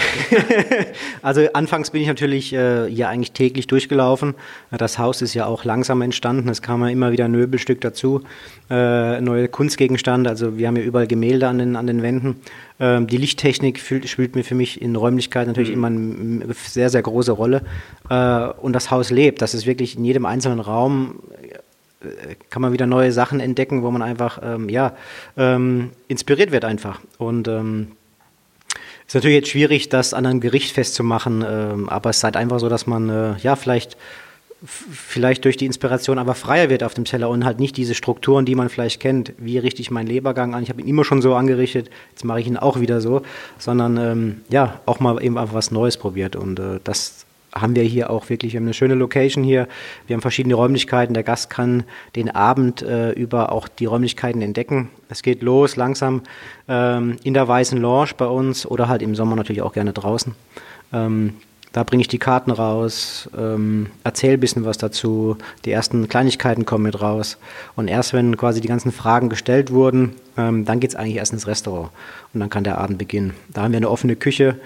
also 1.24 1.42
anfangs 1.54 1.90
bin 1.90 2.04
ich 2.04 2.08
natürlich 2.08 2.54
äh, 2.54 2.88
hier 2.88 3.10
eigentlich 3.10 3.32
täglich 3.32 3.66
durchgelaufen. 3.66 4.36
Das 4.70 5.00
Haus 5.00 5.24
ist 5.24 5.34
ja 5.34 5.48
auch 5.48 5.64
langsam 5.64 6.04
entstanden. 6.04 6.50
Es 6.50 6.62
kam 6.62 6.82
ja 6.82 6.90
immer 6.90 7.12
wieder 7.12 7.28
Möbelstück 7.28 7.82
dazu, 7.82 8.22
äh, 8.70 9.20
neue 9.20 9.48
Kunstgegenstände. 9.48 10.30
Also 10.30 10.60
wir 10.60 10.68
haben 10.68 10.76
ja 10.76 10.84
überall 10.84 11.08
Gemälde 11.08 11.48
an 11.48 11.58
den, 11.58 11.76
an 11.76 11.88
den 11.88 12.04
Wänden. 12.04 12.36
Ähm, 12.80 13.08
die 13.08 13.18
Lichttechnik 13.18 13.80
fühlt, 13.80 14.08
spielt 14.08 14.36
mir 14.36 14.44
für 14.44 14.54
mich 14.54 14.84
in 14.84 14.96
Räumlichkeiten 14.96 15.50
natürlich 15.50 15.76
mhm. 15.76 15.84
immer 15.84 15.88
eine 15.88 16.54
sehr, 16.54 16.92
sehr 16.92 17.02
große 17.02 17.32
Rolle. 17.32 17.64
Äh, 18.12 18.50
und 18.62 18.74
das 18.74 18.92
Haus 18.92 19.10
lebt. 19.10 19.42
Das 19.42 19.56
ist 19.56 19.66
wirklich 19.66 19.98
in 19.98 20.06
jedem 20.06 20.28
einzelnen 20.28 20.60
Raum 20.60 21.24
äh, 22.02 22.36
kann 22.52 22.62
man 22.62 22.72
wieder 22.72 22.86
neue 22.86 23.12
Sachen 23.12 23.40
entdecken, 23.40 23.82
wo 23.82 23.90
man 23.90 24.04
einfach 24.04 24.40
ähm, 24.44 24.70
ja 24.70 24.94
ähm, 25.38 25.90
inspiriert 26.08 26.52
wird 26.52 26.66
einfach 26.66 27.02
und 27.18 27.48
ähm, 27.48 27.97
ist 29.08 29.16
natürlich 29.16 29.38
jetzt 29.38 29.50
schwierig, 29.50 29.90
das 29.90 30.14
an 30.14 30.26
einem 30.26 30.42
Gericht 30.42 30.74
festzumachen, 30.74 31.44
ähm, 31.48 31.90
aber 31.90 32.10
es 32.10 32.18
ist 32.18 32.24
halt 32.24 32.36
einfach 32.36 32.60
so, 32.60 32.70
dass 32.70 32.88
man 32.88 33.10
äh, 33.10 33.38
ja 33.38 33.56
vielleicht 33.56 33.98
vielleicht 34.66 35.46
durch 35.46 35.56
die 35.56 35.68
Inspiration 35.68 36.18
aber 36.18 36.34
freier 36.34 36.70
wird 36.70 36.84
auf 36.84 36.96
dem 36.96 37.06
Teller 37.06 37.30
und 37.30 37.46
halt 37.46 37.60
nicht 37.60 37.78
diese 37.78 37.94
Strukturen, 37.94 38.44
die 38.46 38.56
man 38.56 38.70
vielleicht 38.70 39.00
kennt. 39.00 39.34
Wie 39.38 39.60
richte 39.60 39.82
ich 39.82 39.92
meinen 39.92 40.08
Lebergang 40.08 40.56
an? 40.56 40.64
Ich 40.64 40.70
habe 40.70 40.82
ihn 40.82 40.88
immer 40.88 41.06
schon 41.06 41.22
so 41.22 41.36
angerichtet, 41.36 41.92
jetzt 42.10 42.26
mache 42.26 42.40
ich 42.40 42.48
ihn 42.48 42.58
auch 42.58 42.80
wieder 42.80 43.00
so, 43.00 43.22
sondern 43.60 43.98
ähm, 43.98 44.42
ja, 44.50 44.82
auch 44.88 45.00
mal 45.00 45.22
eben 45.24 45.38
einfach 45.38 45.54
was 45.54 45.70
Neues 45.70 45.98
probiert 45.98 46.36
und 46.36 46.60
äh, 46.60 46.80
das 46.84 47.27
haben 47.54 47.76
wir 47.76 47.84
hier 47.84 48.10
auch 48.10 48.30
wirklich, 48.30 48.54
wir 48.54 48.62
eine 48.62 48.74
schöne 48.74 48.96
Location 48.96 49.44
hier, 49.44 49.68
wir 50.06 50.16
haben 50.16 50.22
verschiedene 50.22 50.56
Räumlichkeiten, 50.56 51.14
der 51.14 51.24
Gast 51.24 51.50
kann 51.50 51.84
den 52.16 52.30
Abend 52.30 52.82
äh, 52.82 53.12
über 53.12 53.52
auch 53.52 53.68
die 53.68 53.86
Räumlichkeiten 53.86 54.42
entdecken. 54.42 54.90
Es 55.10 55.24
geht 55.24 55.42
los 55.42 55.76
langsam 55.76 56.22
ähm, 56.68 57.18
in 57.24 57.34
der 57.34 57.48
Weißen 57.48 57.80
Lounge 57.80 58.12
bei 58.18 58.28
uns 58.28 58.66
oder 58.66 58.88
halt 58.88 59.02
im 59.02 59.16
Sommer 59.16 59.36
natürlich 59.36 59.62
auch 59.62 59.74
gerne 59.74 59.94
draußen. 59.94 60.36
Ähm, 60.94 61.34
da 61.74 61.84
bringe 61.84 62.02
ich 62.02 62.08
die 62.08 62.18
Karten 62.18 62.52
raus, 62.52 63.30
ähm, 63.38 63.88
erzähle 64.04 64.34
ein 64.34 64.40
bisschen 64.40 64.66
was 64.66 64.78
dazu, 64.78 65.38
die 65.66 65.72
ersten 65.72 66.08
Kleinigkeiten 66.08 66.66
kommen 66.66 66.84
mit 66.84 67.02
raus. 67.02 67.38
Und 67.76 67.88
erst 67.88 68.14
wenn 68.14 68.38
quasi 68.38 68.62
die 68.62 68.68
ganzen 68.68 68.92
Fragen 68.92 69.30
gestellt 69.30 69.72
wurden, 69.72 70.16
ähm, 70.38 70.66
dann 70.66 70.80
geht 70.80 70.92
es 70.92 70.96
eigentlich 70.96 71.18
erst 71.18 71.34
ins 71.34 71.48
Restaurant 71.48 71.92
und 72.34 72.40
dann 72.40 72.50
kann 72.50 72.64
der 72.64 72.78
Abend 72.78 72.98
beginnen. 72.98 73.34
Da 73.50 73.64
haben 73.64 73.72
wir 73.72 73.78
eine 73.78 73.90
offene 73.90 74.16
Küche, 74.16 74.60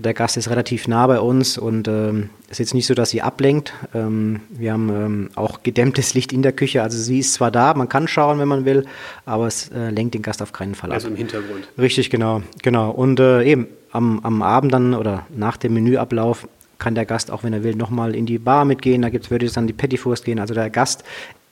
der 0.00 0.14
Gast 0.14 0.36
ist 0.36 0.48
relativ 0.48 0.86
nah 0.86 1.06
bei 1.06 1.18
uns 1.18 1.58
und 1.58 1.88
ähm, 1.88 2.30
es 2.44 2.52
ist 2.52 2.58
jetzt 2.58 2.74
nicht 2.74 2.86
so, 2.86 2.94
dass 2.94 3.10
sie 3.10 3.22
ablenkt. 3.22 3.72
Ähm, 3.94 4.40
wir 4.50 4.72
haben 4.72 4.88
ähm, 4.90 5.30
auch 5.34 5.62
gedämmtes 5.62 6.14
Licht 6.14 6.32
in 6.32 6.42
der 6.42 6.52
Küche. 6.52 6.82
Also 6.82 6.98
sie 6.98 7.18
ist 7.18 7.34
zwar 7.34 7.50
da, 7.50 7.74
man 7.74 7.88
kann 7.88 8.06
schauen, 8.06 8.38
wenn 8.38 8.48
man 8.48 8.64
will, 8.64 8.84
aber 9.26 9.46
es 9.46 9.70
äh, 9.70 9.90
lenkt 9.90 10.14
den 10.14 10.22
Gast 10.22 10.40
auf 10.40 10.52
keinen 10.52 10.74
Fall 10.74 10.90
ab. 10.90 10.94
Also 10.94 11.08
im 11.08 11.16
Hintergrund. 11.16 11.68
Richtig, 11.78 12.10
genau. 12.10 12.42
genau. 12.62 12.90
Und 12.90 13.18
äh, 13.20 13.42
eben 13.42 13.66
am, 13.92 14.20
am 14.20 14.42
Abend 14.42 14.72
dann 14.72 14.94
oder 14.94 15.26
nach 15.34 15.56
dem 15.56 15.74
Menüablauf 15.74 16.48
kann 16.78 16.94
der 16.94 17.06
Gast, 17.06 17.30
auch 17.30 17.42
wenn 17.42 17.52
er 17.52 17.64
will, 17.64 17.74
nochmal 17.74 18.14
in 18.14 18.26
die 18.26 18.38
Bar 18.38 18.64
mitgehen. 18.64 19.02
Da 19.02 19.08
gibt's, 19.08 19.30
würde 19.30 19.46
es 19.46 19.52
dann 19.52 19.66
die 19.66 19.72
Pettifurst 19.72 20.24
gehen. 20.24 20.38
Also 20.38 20.54
der 20.54 20.70
Gast 20.70 21.04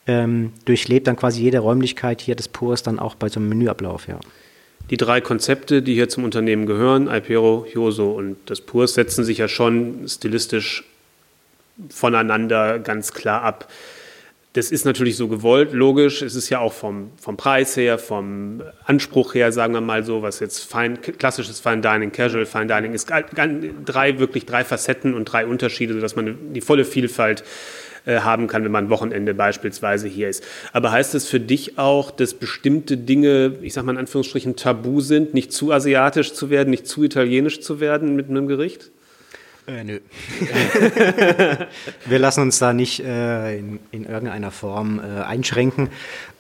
ähm, 0.07 0.53
durchlebt 0.65 1.07
dann 1.07 1.17
quasi 1.17 1.43
jede 1.43 1.59
Räumlichkeit 1.59 2.21
hier 2.21 2.37
des 2.37 2.49
Purs 2.49 2.83
dann 2.83 2.99
auch 2.99 3.15
bei 3.15 3.29
so 3.29 3.41
einem 3.41 3.49
Menüablauf, 3.49 4.09
ja. 4.09 4.19
Die 4.89 4.97
drei 4.97 5.21
Konzepte, 5.21 5.83
die 5.83 5.95
hier 5.95 6.09
zum 6.09 6.23
Unternehmen 6.23 6.65
gehören, 6.67 7.09
Alpero, 7.09 7.67
Joso 7.73 8.13
und 8.13 8.37
das 8.47 8.61
Purs, 8.61 8.95
setzen 8.95 9.25
sich 9.25 9.39
ja 9.39 9.49
schon 9.49 10.07
stilistisch 10.07 10.85
voneinander 11.89 12.79
ganz 12.79 13.13
klar 13.13 13.43
ab. 13.43 13.69
Das 14.57 14.71
ist 14.71 14.87
natürlich 14.87 15.19
so 15.19 15.29
gewollt, 15.29 15.75
logisch. 15.75 16.23
Es 16.23 16.35
ist 16.35 16.49
ja 16.49 16.61
auch 16.61 16.73
vom, 16.73 17.11
vom 17.21 17.37
Preis 17.37 17.77
her, 17.77 17.99
vom 17.99 18.63
Anspruch 18.87 19.35
her, 19.35 19.53
sagen 19.53 19.75
wir 19.75 19.83
mal 19.83 20.03
so, 20.03 20.23
was 20.23 20.41
jetzt 20.41 20.65
fein, 20.65 20.99
klassisches 21.03 21.61
Fine 21.61 21.83
Dining, 21.83 22.11
Casual 22.11 22.47
Fine 22.47 22.67
Dining 22.67 22.95
ist, 22.95 23.11
drei, 23.85 24.19
wirklich 24.19 24.47
drei 24.47 24.65
Facetten 24.65 25.13
und 25.13 25.27
drei 25.27 25.45
Unterschiede, 25.45 25.93
sodass 25.93 26.17
man 26.17 26.55
die 26.55 26.63
volle 26.63 26.87
Vielfalt 26.87 27.45
äh, 28.07 28.21
haben 28.21 28.47
kann, 28.47 28.65
wenn 28.65 28.73
man 28.73 28.89
Wochenende 28.89 29.35
beispielsweise 29.35 30.09
hier 30.09 30.31
ist. 30.31 30.43
Aber 30.73 30.91
heißt 30.91 31.13
das 31.13 31.29
für 31.29 31.39
dich 31.39 31.79
auch, 31.79 32.11
dass 32.11 32.33
bestimmte 32.33 32.97
Dinge, 32.97 33.57
ich 33.61 33.75
sage 33.75 33.85
mal 33.85 33.93
in 33.93 33.99
Anführungsstrichen, 33.99 34.57
tabu 34.57 35.03
sind, 35.03 35.35
nicht 35.35 35.53
zu 35.53 35.71
asiatisch 35.71 36.33
zu 36.33 36.49
werden, 36.49 36.71
nicht 36.71 36.87
zu 36.87 37.05
italienisch 37.05 37.61
zu 37.61 37.79
werden 37.79 38.17
mit 38.17 38.31
einem 38.31 38.47
Gericht? 38.47 38.91
Äh, 39.67 39.83
nö. 39.83 39.99
wir 42.07 42.19
lassen 42.21 42.43
uns 42.43 42.61
da 42.61 42.73
nicht 42.73 43.01
äh, 43.01 43.59
in, 43.59 43.81
in, 43.91 44.05
irgendeiner 44.05 44.53
Form 44.53 45.01
äh, 45.01 45.23
einschränken. 45.23 45.89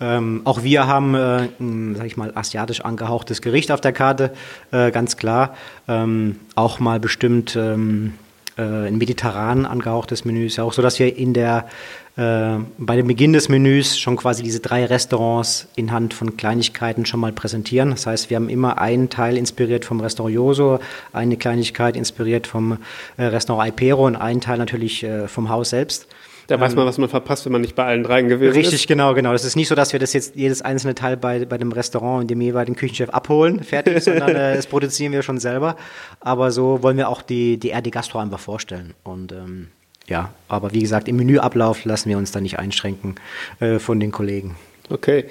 Ähm, 0.01 0.43
auch 0.45 0.63
wir 0.63 0.87
haben, 0.87 1.17
äh, 1.17 1.49
ein, 1.59 1.97
sag 1.97 2.07
ich 2.07 2.17
mal, 2.17 2.31
asiatisch 2.37 2.83
angehauchtes 2.83 3.43
Gericht 3.43 3.73
auf 3.73 3.81
der 3.81 3.93
Karte, 3.93 4.33
äh, 4.71 4.93
ganz 4.93 5.17
klar. 5.17 5.57
Ähm, 5.89 6.39
auch 6.55 6.79
mal 6.79 7.01
bestimmt 7.01 7.57
ähm, 7.57 8.13
äh, 8.57 8.63
ein 8.63 8.99
mediterran 8.99 9.67
angehauchtes 9.67 10.25
Menü. 10.25 10.47
Ist 10.47 10.57
ja 10.57 10.65
auch 10.65 10.73
so, 10.73 10.81
dass 10.81 11.01
wir 11.01 11.17
in 11.17 11.35
der 11.35 11.69
äh, 12.17 12.59
bei 12.79 12.97
dem 12.97 13.07
Beginn 13.07 13.33
des 13.33 13.49
Menüs 13.49 13.99
schon 13.99 14.17
quasi 14.17 14.43
diese 14.43 14.61
drei 14.61 14.87
Restaurants 14.87 15.69
in 15.77 15.93
Hand 15.93 16.15
von 16.15 16.37
Kleinigkeiten 16.37 17.05
schon 17.05 17.21
mal 17.21 17.33
präsentieren. 17.33 17.91
Das 17.91 18.07
heißt, 18.07 18.31
wir 18.31 18.37
haben 18.37 18.49
immer 18.49 18.79
einen 18.79 19.11
Teil 19.11 19.37
inspiriert 19.37 19.85
vom 19.85 20.01
Restaurant 20.01 20.35
Joso, 20.35 20.79
eine 21.13 21.37
Kleinigkeit 21.37 21.97
inspiriert 21.97 22.47
vom 22.47 22.79
äh, 23.19 23.25
Restaurant 23.25 23.67
Alpero 23.67 24.07
und 24.07 24.17
einen 24.17 24.41
Teil 24.41 24.59
natürlich 24.59 25.05
äh, 25.05 25.29
vom 25.29 25.51
Haus 25.51 25.71
selbst. 25.71 26.09
Da 26.47 26.61
weiß 26.61 26.75
man, 26.75 26.85
ähm, 26.85 26.89
was 26.89 26.99
man 26.99 27.09
verpasst, 27.09 27.45
wenn 27.45 27.53
man 27.53 27.61
nicht 27.61 27.75
bei 27.75 27.85
allen 27.85 28.03
dreien 28.03 28.29
gewesen 28.29 28.53
richtig, 28.53 28.67
ist. 28.67 28.73
Richtig, 28.75 28.89
genau, 28.89 29.15
genau. 29.15 29.33
Das 29.33 29.45
ist 29.45 29.57
nicht 29.57 29.69
so, 29.69 29.75
dass 29.75 29.93
wir 29.93 30.01
das 30.01 30.13
jetzt 30.13 30.37
jedes 30.37 30.63
einzelne 30.63 30.95
Teil 30.95 31.17
bei, 31.17 31.45
bei 31.45 31.59
dem 31.59 31.73
Restaurant 31.73 32.23
und 32.23 32.31
dem 32.31 32.41
jeweiligen 32.41 32.77
Küchenchef 32.77 33.11
abholen, 33.11 33.63
fertig, 33.63 34.01
sondern 34.05 34.31
äh, 34.31 34.57
das 34.57 34.67
produzieren 34.67 35.13
wir 35.13 35.23
schon 35.23 35.39
selber. 35.39 35.77
Aber 36.21 36.51
so 36.51 36.83
wollen 36.83 36.97
wir 36.97 37.09
auch 37.09 37.23
die, 37.23 37.59
die 37.59 37.73
RD 37.73 37.91
Gastro 37.91 38.21
einfach 38.21 38.39
vorstellen. 38.39 38.95
Und 39.03 39.33
ähm, 39.33 39.69
ja, 40.09 40.33
aber 40.49 40.73
wie 40.73 40.81
gesagt, 40.81 41.09
im 41.09 41.17
Menüablauf 41.17 41.85
lassen 41.85 42.09
wir 42.09 42.19
uns 42.19 42.33
da 42.33 42.41
nicht 42.41 42.59
einschränken 42.59 43.17
äh, 43.61 43.79
von 43.79 44.01
den 44.01 44.13
Kollegen. 44.13 44.57
Okay. 44.89 45.25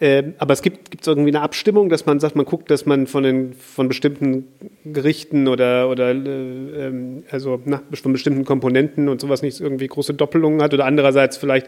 Ähm, 0.00 0.34
aber 0.38 0.52
es 0.52 0.62
gibt 0.62 0.92
gibt's 0.92 1.08
irgendwie 1.08 1.30
eine 1.30 1.40
Abstimmung, 1.40 1.88
dass 1.88 2.06
man 2.06 2.20
sagt, 2.20 2.36
man 2.36 2.46
guckt, 2.46 2.70
dass 2.70 2.86
man 2.86 3.08
von 3.08 3.24
den 3.24 3.54
von 3.54 3.88
bestimmten 3.88 4.44
Gerichten 4.84 5.48
oder 5.48 5.90
oder 5.90 6.10
äh, 6.10 6.14
ähm, 6.14 7.24
also 7.30 7.60
na, 7.64 7.82
von 8.00 8.12
bestimmten 8.12 8.44
Komponenten 8.44 9.08
und 9.08 9.20
sowas 9.20 9.42
nicht 9.42 9.60
irgendwie 9.60 9.88
große 9.88 10.14
Doppelungen 10.14 10.62
hat 10.62 10.72
oder 10.72 10.84
andererseits 10.84 11.36
vielleicht 11.36 11.66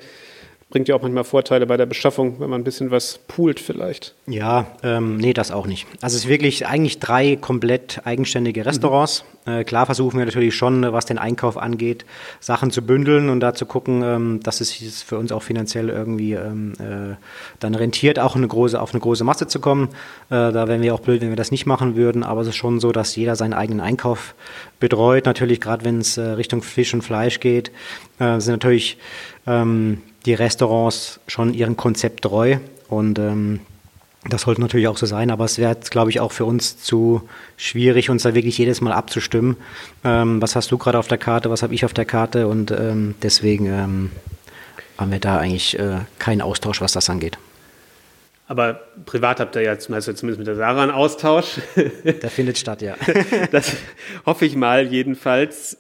bringt 0.71 0.89
ja 0.89 0.95
auch 0.95 1.03
manchmal 1.03 1.25
Vorteile 1.25 1.67
bei 1.67 1.77
der 1.77 1.87
Beschaffung, 1.87 2.41
wenn 2.41 2.49
man 2.49 2.61
ein 2.61 2.65
bisschen 2.65 2.91
was 2.91 3.19
poolt 3.27 3.59
vielleicht. 3.59 4.15
Ja, 4.27 4.67
ähm, 4.83 5.17
nee, 5.17 5.33
das 5.33 5.51
auch 5.51 5.67
nicht. 5.67 5.87
Also 6.01 6.17
es 6.17 6.25
ist 6.25 6.29
wirklich 6.29 6.67
eigentlich 6.67 7.01
drei 7.01 7.37
komplett 7.37 8.01
eigenständige 8.05 8.65
Restaurants. 8.65 9.25
Mhm. 9.47 9.53
Äh, 9.53 9.65
klar 9.65 9.87
versuchen 9.87 10.19
wir 10.19 10.25
natürlich 10.27 10.55
schon, 10.55 10.93
was 10.93 11.07
den 11.07 11.19
Einkauf 11.19 11.59
angeht, 11.59 12.05
Sachen 12.39 12.71
zu 12.71 12.83
bündeln 12.83 13.31
und 13.31 13.41
da 13.41 13.53
zu 13.53 13.67
gucken, 13.67 14.03
ähm, 14.05 14.41
dass 14.43 14.61
es 14.61 15.03
für 15.03 15.19
uns 15.19 15.33
auch 15.33 15.43
finanziell 15.43 15.89
irgendwie 15.89 16.35
ähm, 16.35 16.75
äh, 16.79 17.17
dann 17.59 17.75
rentiert, 17.75 18.21
auch 18.21 18.37
eine 18.37 18.47
große, 18.47 18.81
auf 18.81 18.93
eine 18.93 19.01
große 19.01 19.25
Masse 19.25 19.49
zu 19.49 19.61
kommen. 19.61 19.89
Äh, 20.29 20.53
da 20.53 20.69
wären 20.69 20.83
wir 20.83 20.95
auch 20.95 21.01
blöd, 21.01 21.21
wenn 21.21 21.31
wir 21.31 21.37
das 21.37 21.51
nicht 21.51 21.67
machen 21.67 21.97
würden, 21.97 22.23
aber 22.23 22.43
es 22.43 22.49
ist 22.49 22.57
schon 22.57 22.79
so, 22.79 22.93
dass 22.93 23.17
jeder 23.17 23.35
seinen 23.35 23.55
eigenen 23.55 23.81
Einkauf 23.81 24.35
betreut. 24.79 25.27
Natürlich, 25.27 25.61
gerade 25.61 25.85
wenn 25.85 25.99
es 25.99 26.17
äh, 26.17 26.23
Richtung 26.23 26.63
Fisch 26.63 26.95
und 26.95 27.03
Fleisch 27.03 27.41
geht, 27.41 27.73
äh, 28.21 28.39
sind 28.39 28.53
natürlich 28.53 28.99
ähm, 29.47 30.03
die 30.27 30.35
Restaurants 30.35 31.21
schon 31.27 31.55
ihrem 31.55 31.77
Konzept 31.77 32.23
treu 32.23 32.59
und 32.89 33.19
ähm, 33.19 33.61
das 34.29 34.43
sollte 34.43 34.61
natürlich 34.61 34.89
auch 34.89 34.99
so 34.99 35.07
sein, 35.07 35.31
aber 35.31 35.47
es 35.47 35.59
wäre, 35.59 35.75
glaube 35.77 36.11
ich, 36.11 36.21
auch 36.21 36.33
für 36.33 36.45
uns 36.45 36.77
zu 36.83 37.23
schwierig, 37.57 38.11
uns 38.11 38.23
da 38.23 38.35
wirklich 38.35 38.59
jedes 38.59 38.83
Mal 38.83 38.93
abzustimmen. 38.93 39.57
Ähm, 40.05 40.43
was 40.43 40.57
hast 40.57 40.71
du 40.71 40.77
gerade 40.77 40.99
auf 40.99 41.09
der 41.09 41.17
Karte, 41.17 41.51
was 41.51 41.63
habe 41.63 41.75
ich 41.75 41.87
auf 41.87 41.95
der 41.95 42.05
Karte 42.05 42.47
und 42.47 42.71
ähm, 42.71 43.15
deswegen 43.23 43.67
ähm, 43.67 44.11
haben 44.99 45.11
wir 45.11 45.21
da 45.21 45.39
eigentlich 45.39 45.79
äh, 45.79 46.01
keinen 46.19 46.43
Austausch, 46.43 46.83
was 46.83 46.93
das 46.93 47.09
angeht. 47.09 47.39
Aber 48.47 48.81
privat 49.07 49.41
habt 49.41 49.55
ihr 49.55 49.63
ja 49.63 49.79
zumindest 49.79 50.25
mit 50.25 50.47
der 50.47 50.57
Sarah 50.57 50.83
einen 50.83 50.91
Austausch. 50.91 51.61
Der 52.05 52.31
findet 52.31 52.59
statt, 52.59 52.83
ja. 52.83 52.97
das 53.53 53.77
hoffe 54.27 54.45
ich 54.45 54.57
mal 54.57 54.89
jedenfalls. 54.89 55.79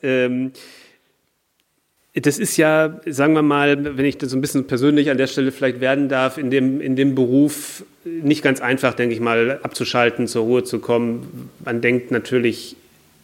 Das 2.14 2.38
ist 2.38 2.57
ja, 2.57 3.01
sagen 3.07 3.35
wir 3.35 3.42
mal, 3.42 3.96
wenn 3.96 4.05
ich 4.05 4.18
das 4.18 4.31
so 4.31 4.37
ein 4.37 4.40
bisschen 4.40 4.66
persönlich 4.66 5.11
an 5.11 5.16
der 5.16 5.29
Stelle 5.29 5.53
vielleicht 5.53 5.81
werden 5.81 6.09
darf, 6.09 6.38
in 6.38 6.51
dem, 6.51 6.81
in 6.81 6.96
dem 6.96 7.14
Beruf 7.14 7.85
nicht 8.05 8.42
ganz 8.42 8.61
einfach, 8.61 8.94
denke 8.94 9.14
ich 9.14 9.20
mal, 9.20 9.61
abzuschalten, 9.62 10.27
zur 10.27 10.42
Ruhe 10.42 10.64
zu 10.64 10.81
kommen. 10.81 11.51
Man 11.64 11.81
denkt 11.81 12.11
natürlich 12.11 12.75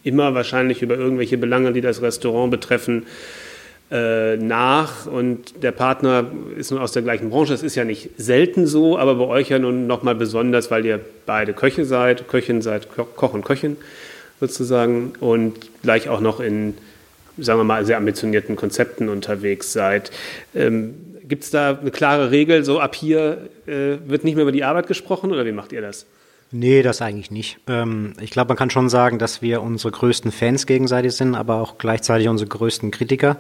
immer 0.04 0.34
wahrscheinlich 0.34 0.82
über 0.82 0.96
irgendwelche 0.96 1.36
Belange, 1.36 1.72
die 1.72 1.80
das 1.80 2.00
Restaurant 2.00 2.52
betreffen, 2.52 3.06
äh, 3.90 4.36
nach 4.36 5.06
und 5.06 5.62
der 5.62 5.72
Partner 5.72 6.26
ist 6.56 6.70
nun 6.70 6.80
aus 6.80 6.92
der 6.92 7.02
gleichen 7.02 7.30
Branche. 7.30 7.52
Das 7.52 7.62
ist 7.62 7.74
ja 7.74 7.84
nicht 7.84 8.10
selten 8.16 8.66
so, 8.66 8.98
aber 8.98 9.16
bei 9.16 9.24
euch 9.26 9.48
ja 9.48 9.58
nun 9.58 9.86
nochmal 9.86 10.14
besonders, 10.14 10.70
weil 10.70 10.84
ihr 10.84 11.00
beide 11.24 11.54
Köche 11.54 11.84
seid, 11.84 12.28
Köchin 12.28 12.62
seid, 12.62 12.88
Koch 12.96 13.32
und 13.32 13.44
Köchin 13.44 13.76
sozusagen 14.40 15.12
und 15.20 15.54
gleich 15.82 16.08
auch 16.08 16.20
noch 16.20 16.40
in 16.40 16.74
sagen 17.38 17.60
wir 17.60 17.64
mal, 17.64 17.84
sehr 17.84 17.96
ambitionierten 17.96 18.56
Konzepten 18.56 19.08
unterwegs 19.08 19.72
seid. 19.72 20.10
Ähm, 20.54 20.94
Gibt 21.28 21.44
es 21.44 21.50
da 21.50 21.76
eine 21.76 21.90
klare 21.90 22.30
Regel, 22.30 22.64
so 22.64 22.78
ab 22.78 22.94
hier 22.94 23.48
äh, 23.66 23.96
wird 24.06 24.22
nicht 24.22 24.36
mehr 24.36 24.42
über 24.42 24.52
die 24.52 24.62
Arbeit 24.62 24.86
gesprochen 24.86 25.32
oder 25.32 25.44
wie 25.44 25.52
macht 25.52 25.72
ihr 25.72 25.80
das? 25.80 26.06
Nee, 26.52 26.82
das 26.82 27.02
eigentlich 27.02 27.32
nicht. 27.32 27.58
Ähm, 27.66 28.12
ich 28.20 28.30
glaube, 28.30 28.48
man 28.48 28.56
kann 28.56 28.70
schon 28.70 28.88
sagen, 28.88 29.18
dass 29.18 29.42
wir 29.42 29.62
unsere 29.62 29.90
größten 29.90 30.30
Fans 30.30 30.66
gegenseitig 30.66 31.12
sind, 31.12 31.34
aber 31.34 31.56
auch 31.56 31.76
gleichzeitig 31.76 32.28
unsere 32.28 32.48
größten 32.48 32.92
Kritiker. 32.92 33.38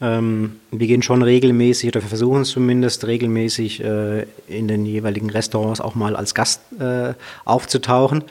Ähm, 0.00 0.60
wir 0.70 0.86
gehen 0.86 1.02
schon 1.02 1.22
regelmäßig 1.22 1.88
oder 1.88 2.02
wir 2.02 2.08
versuchen 2.08 2.42
es 2.42 2.50
zumindest 2.50 3.06
regelmäßig 3.06 3.82
äh, 3.82 4.26
in 4.46 4.68
den 4.68 4.86
jeweiligen 4.86 5.30
Restaurants 5.30 5.80
auch 5.80 5.96
mal 5.96 6.14
als 6.14 6.34
Gast 6.34 6.60
äh, 6.78 7.14
aufzutauchen. 7.44 8.22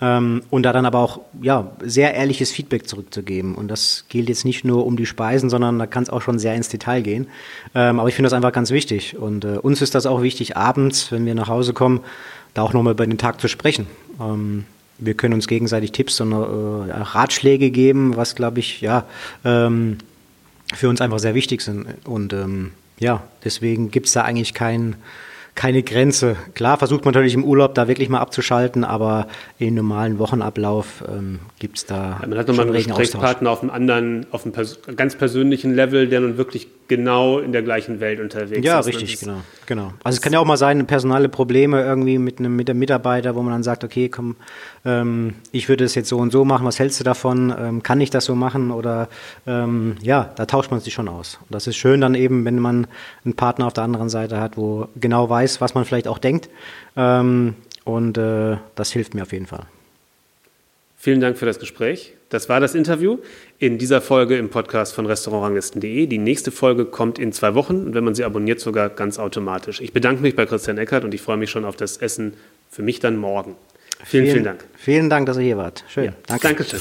Ähm, 0.00 0.42
und 0.50 0.62
da 0.64 0.72
dann 0.72 0.84
aber 0.84 0.98
auch 0.98 1.20
ja, 1.40 1.70
sehr 1.82 2.14
ehrliches 2.14 2.50
Feedback 2.50 2.86
zurückzugeben. 2.86 3.54
Und 3.54 3.68
das 3.68 4.04
gilt 4.08 4.28
jetzt 4.28 4.44
nicht 4.44 4.64
nur 4.64 4.84
um 4.84 4.96
die 4.96 5.06
Speisen, 5.06 5.48
sondern 5.48 5.78
da 5.78 5.86
kann 5.86 6.02
es 6.02 6.10
auch 6.10 6.20
schon 6.20 6.38
sehr 6.38 6.54
ins 6.54 6.68
Detail 6.68 7.00
gehen. 7.00 7.28
Ähm, 7.74 7.98
aber 7.98 8.08
ich 8.08 8.14
finde 8.14 8.26
das 8.26 8.34
einfach 8.34 8.52
ganz 8.52 8.70
wichtig. 8.70 9.16
Und 9.16 9.44
äh, 9.44 9.58
uns 9.58 9.80
ist 9.80 9.94
das 9.94 10.06
auch 10.06 10.22
wichtig, 10.22 10.56
abends, 10.56 11.10
wenn 11.12 11.24
wir 11.24 11.34
nach 11.34 11.48
Hause 11.48 11.72
kommen, 11.72 12.00
da 12.52 12.62
auch 12.62 12.72
nochmal 12.72 12.92
über 12.92 13.06
den 13.06 13.18
Tag 13.18 13.40
zu 13.40 13.48
sprechen. 13.48 13.86
Ähm, 14.20 14.64
wir 14.98 15.14
können 15.14 15.34
uns 15.34 15.46
gegenseitig 15.46 15.92
Tipps 15.92 16.20
und 16.20 16.32
äh, 16.32 16.36
Ratschläge 16.36 17.70
geben, 17.70 18.16
was, 18.16 18.34
glaube 18.34 18.60
ich, 18.60 18.80
ja, 18.80 19.04
ähm, 19.44 19.98
für 20.74 20.88
uns 20.88 21.00
einfach 21.00 21.18
sehr 21.18 21.34
wichtig 21.34 21.60
sind. 21.60 21.86
Und 22.04 22.32
ähm, 22.32 22.72
ja, 22.98 23.22
deswegen 23.44 23.90
gibt 23.90 24.06
es 24.06 24.12
da 24.12 24.22
eigentlich 24.22 24.54
keinen 24.54 24.96
keine 25.56 25.82
Grenze. 25.82 26.36
Klar 26.54 26.76
versucht 26.76 27.04
man 27.04 27.12
natürlich 27.12 27.34
im 27.34 27.42
Urlaub 27.42 27.74
da 27.74 27.88
wirklich 27.88 28.08
mal 28.08 28.20
abzuschalten, 28.20 28.84
aber 28.84 29.26
im 29.58 29.74
normalen 29.74 30.18
Wochenablauf 30.18 31.02
ähm, 31.08 31.40
gibt 31.58 31.78
es 31.78 31.86
da. 31.86 32.18
Ja, 32.20 32.28
man 32.28 32.38
hat 32.38 32.46
nochmal 32.46 32.66
einen 32.66 32.74
Gesprächspartner 32.74 33.50
auf 33.50 33.62
einem 33.62 33.70
anderen, 33.70 34.26
auf 34.30 34.44
einem 34.44 34.52
pers 34.52 34.78
ganz 34.94 35.16
persönlichen 35.16 35.74
Level, 35.74 36.08
der 36.08 36.20
nun 36.20 36.36
wirklich 36.36 36.68
genau 36.88 37.38
in 37.38 37.52
der 37.52 37.62
gleichen 37.62 38.00
Welt 38.00 38.20
unterwegs 38.20 38.64
ja, 38.64 38.78
ist. 38.78 38.86
Ja, 38.86 38.92
richtig, 38.92 39.20
genau, 39.20 39.40
genau. 39.66 39.92
Also 40.04 40.16
es 40.16 40.22
kann 40.22 40.32
ja 40.32 40.38
auch 40.38 40.44
mal 40.44 40.56
sein, 40.56 40.86
personale 40.86 41.28
Probleme 41.28 41.82
irgendwie 41.82 42.18
mit 42.18 42.38
einem 42.38 42.56
mit 42.56 42.70
einem 42.70 42.78
Mitarbeiter, 42.78 43.34
wo 43.34 43.42
man 43.42 43.52
dann 43.52 43.62
sagt, 43.62 43.84
okay, 43.84 44.08
komm, 44.08 44.36
ähm, 44.84 45.34
ich 45.52 45.68
würde 45.68 45.84
es 45.84 45.94
jetzt 45.94 46.08
so 46.08 46.18
und 46.18 46.32
so 46.32 46.44
machen, 46.44 46.66
was 46.66 46.78
hältst 46.78 47.00
du 47.00 47.04
davon? 47.04 47.54
Ähm, 47.58 47.82
kann 47.82 48.00
ich 48.00 48.10
das 48.10 48.24
so 48.24 48.34
machen? 48.34 48.70
Oder 48.70 49.08
ähm, 49.46 49.96
ja, 50.00 50.32
da 50.36 50.46
tauscht 50.46 50.70
man 50.70 50.80
sich 50.80 50.94
schon 50.94 51.08
aus. 51.08 51.38
Und 51.42 51.54
das 51.54 51.66
ist 51.66 51.76
schön 51.76 52.00
dann 52.00 52.14
eben, 52.14 52.44
wenn 52.44 52.58
man 52.58 52.86
einen 53.24 53.34
Partner 53.34 53.66
auf 53.66 53.72
der 53.72 53.84
anderen 53.84 54.08
Seite 54.08 54.40
hat, 54.40 54.56
wo 54.56 54.88
genau 54.96 55.28
weiß, 55.28 55.60
was 55.60 55.74
man 55.74 55.84
vielleicht 55.84 56.08
auch 56.08 56.18
denkt. 56.18 56.48
Ähm, 56.96 57.54
und 57.84 58.18
äh, 58.18 58.56
das 58.74 58.90
hilft 58.90 59.14
mir 59.14 59.22
auf 59.22 59.32
jeden 59.32 59.46
Fall. 59.46 59.66
Vielen 60.96 61.20
Dank 61.20 61.38
für 61.38 61.46
das 61.46 61.60
Gespräch. 61.60 62.15
Das 62.28 62.48
war 62.48 62.58
das 62.58 62.74
Interview 62.74 63.18
in 63.58 63.78
dieser 63.78 64.00
Folge 64.00 64.36
im 64.36 64.50
Podcast 64.50 64.94
von 64.94 65.06
Restaurantranglisten.de. 65.06 66.06
Die 66.06 66.18
nächste 66.18 66.50
Folge 66.50 66.84
kommt 66.84 67.18
in 67.18 67.32
zwei 67.32 67.54
Wochen 67.54 67.86
und 67.86 67.94
wenn 67.94 68.02
man 68.04 68.14
sie 68.14 68.24
abonniert, 68.24 68.58
sogar 68.60 68.88
ganz 68.88 69.18
automatisch. 69.18 69.80
Ich 69.80 69.92
bedanke 69.92 70.22
mich 70.22 70.34
bei 70.34 70.44
Christian 70.44 70.78
Eckert 70.78 71.04
und 71.04 71.14
ich 71.14 71.22
freue 71.22 71.36
mich 71.36 71.50
schon 71.50 71.64
auf 71.64 71.76
das 71.76 71.98
Essen 71.98 72.34
für 72.68 72.82
mich 72.82 72.98
dann 72.98 73.16
morgen. 73.16 73.54
Vielen, 74.04 74.24
vielen, 74.24 74.32
vielen 74.32 74.44
Dank. 74.44 74.64
Vielen 74.76 75.10
Dank, 75.10 75.26
dass 75.26 75.36
ihr 75.36 75.44
hier 75.44 75.56
wart. 75.56 75.84
Schön. 75.88 76.06
Ja, 76.06 76.12
danke. 76.26 76.48
Dankeschön. 76.48 76.80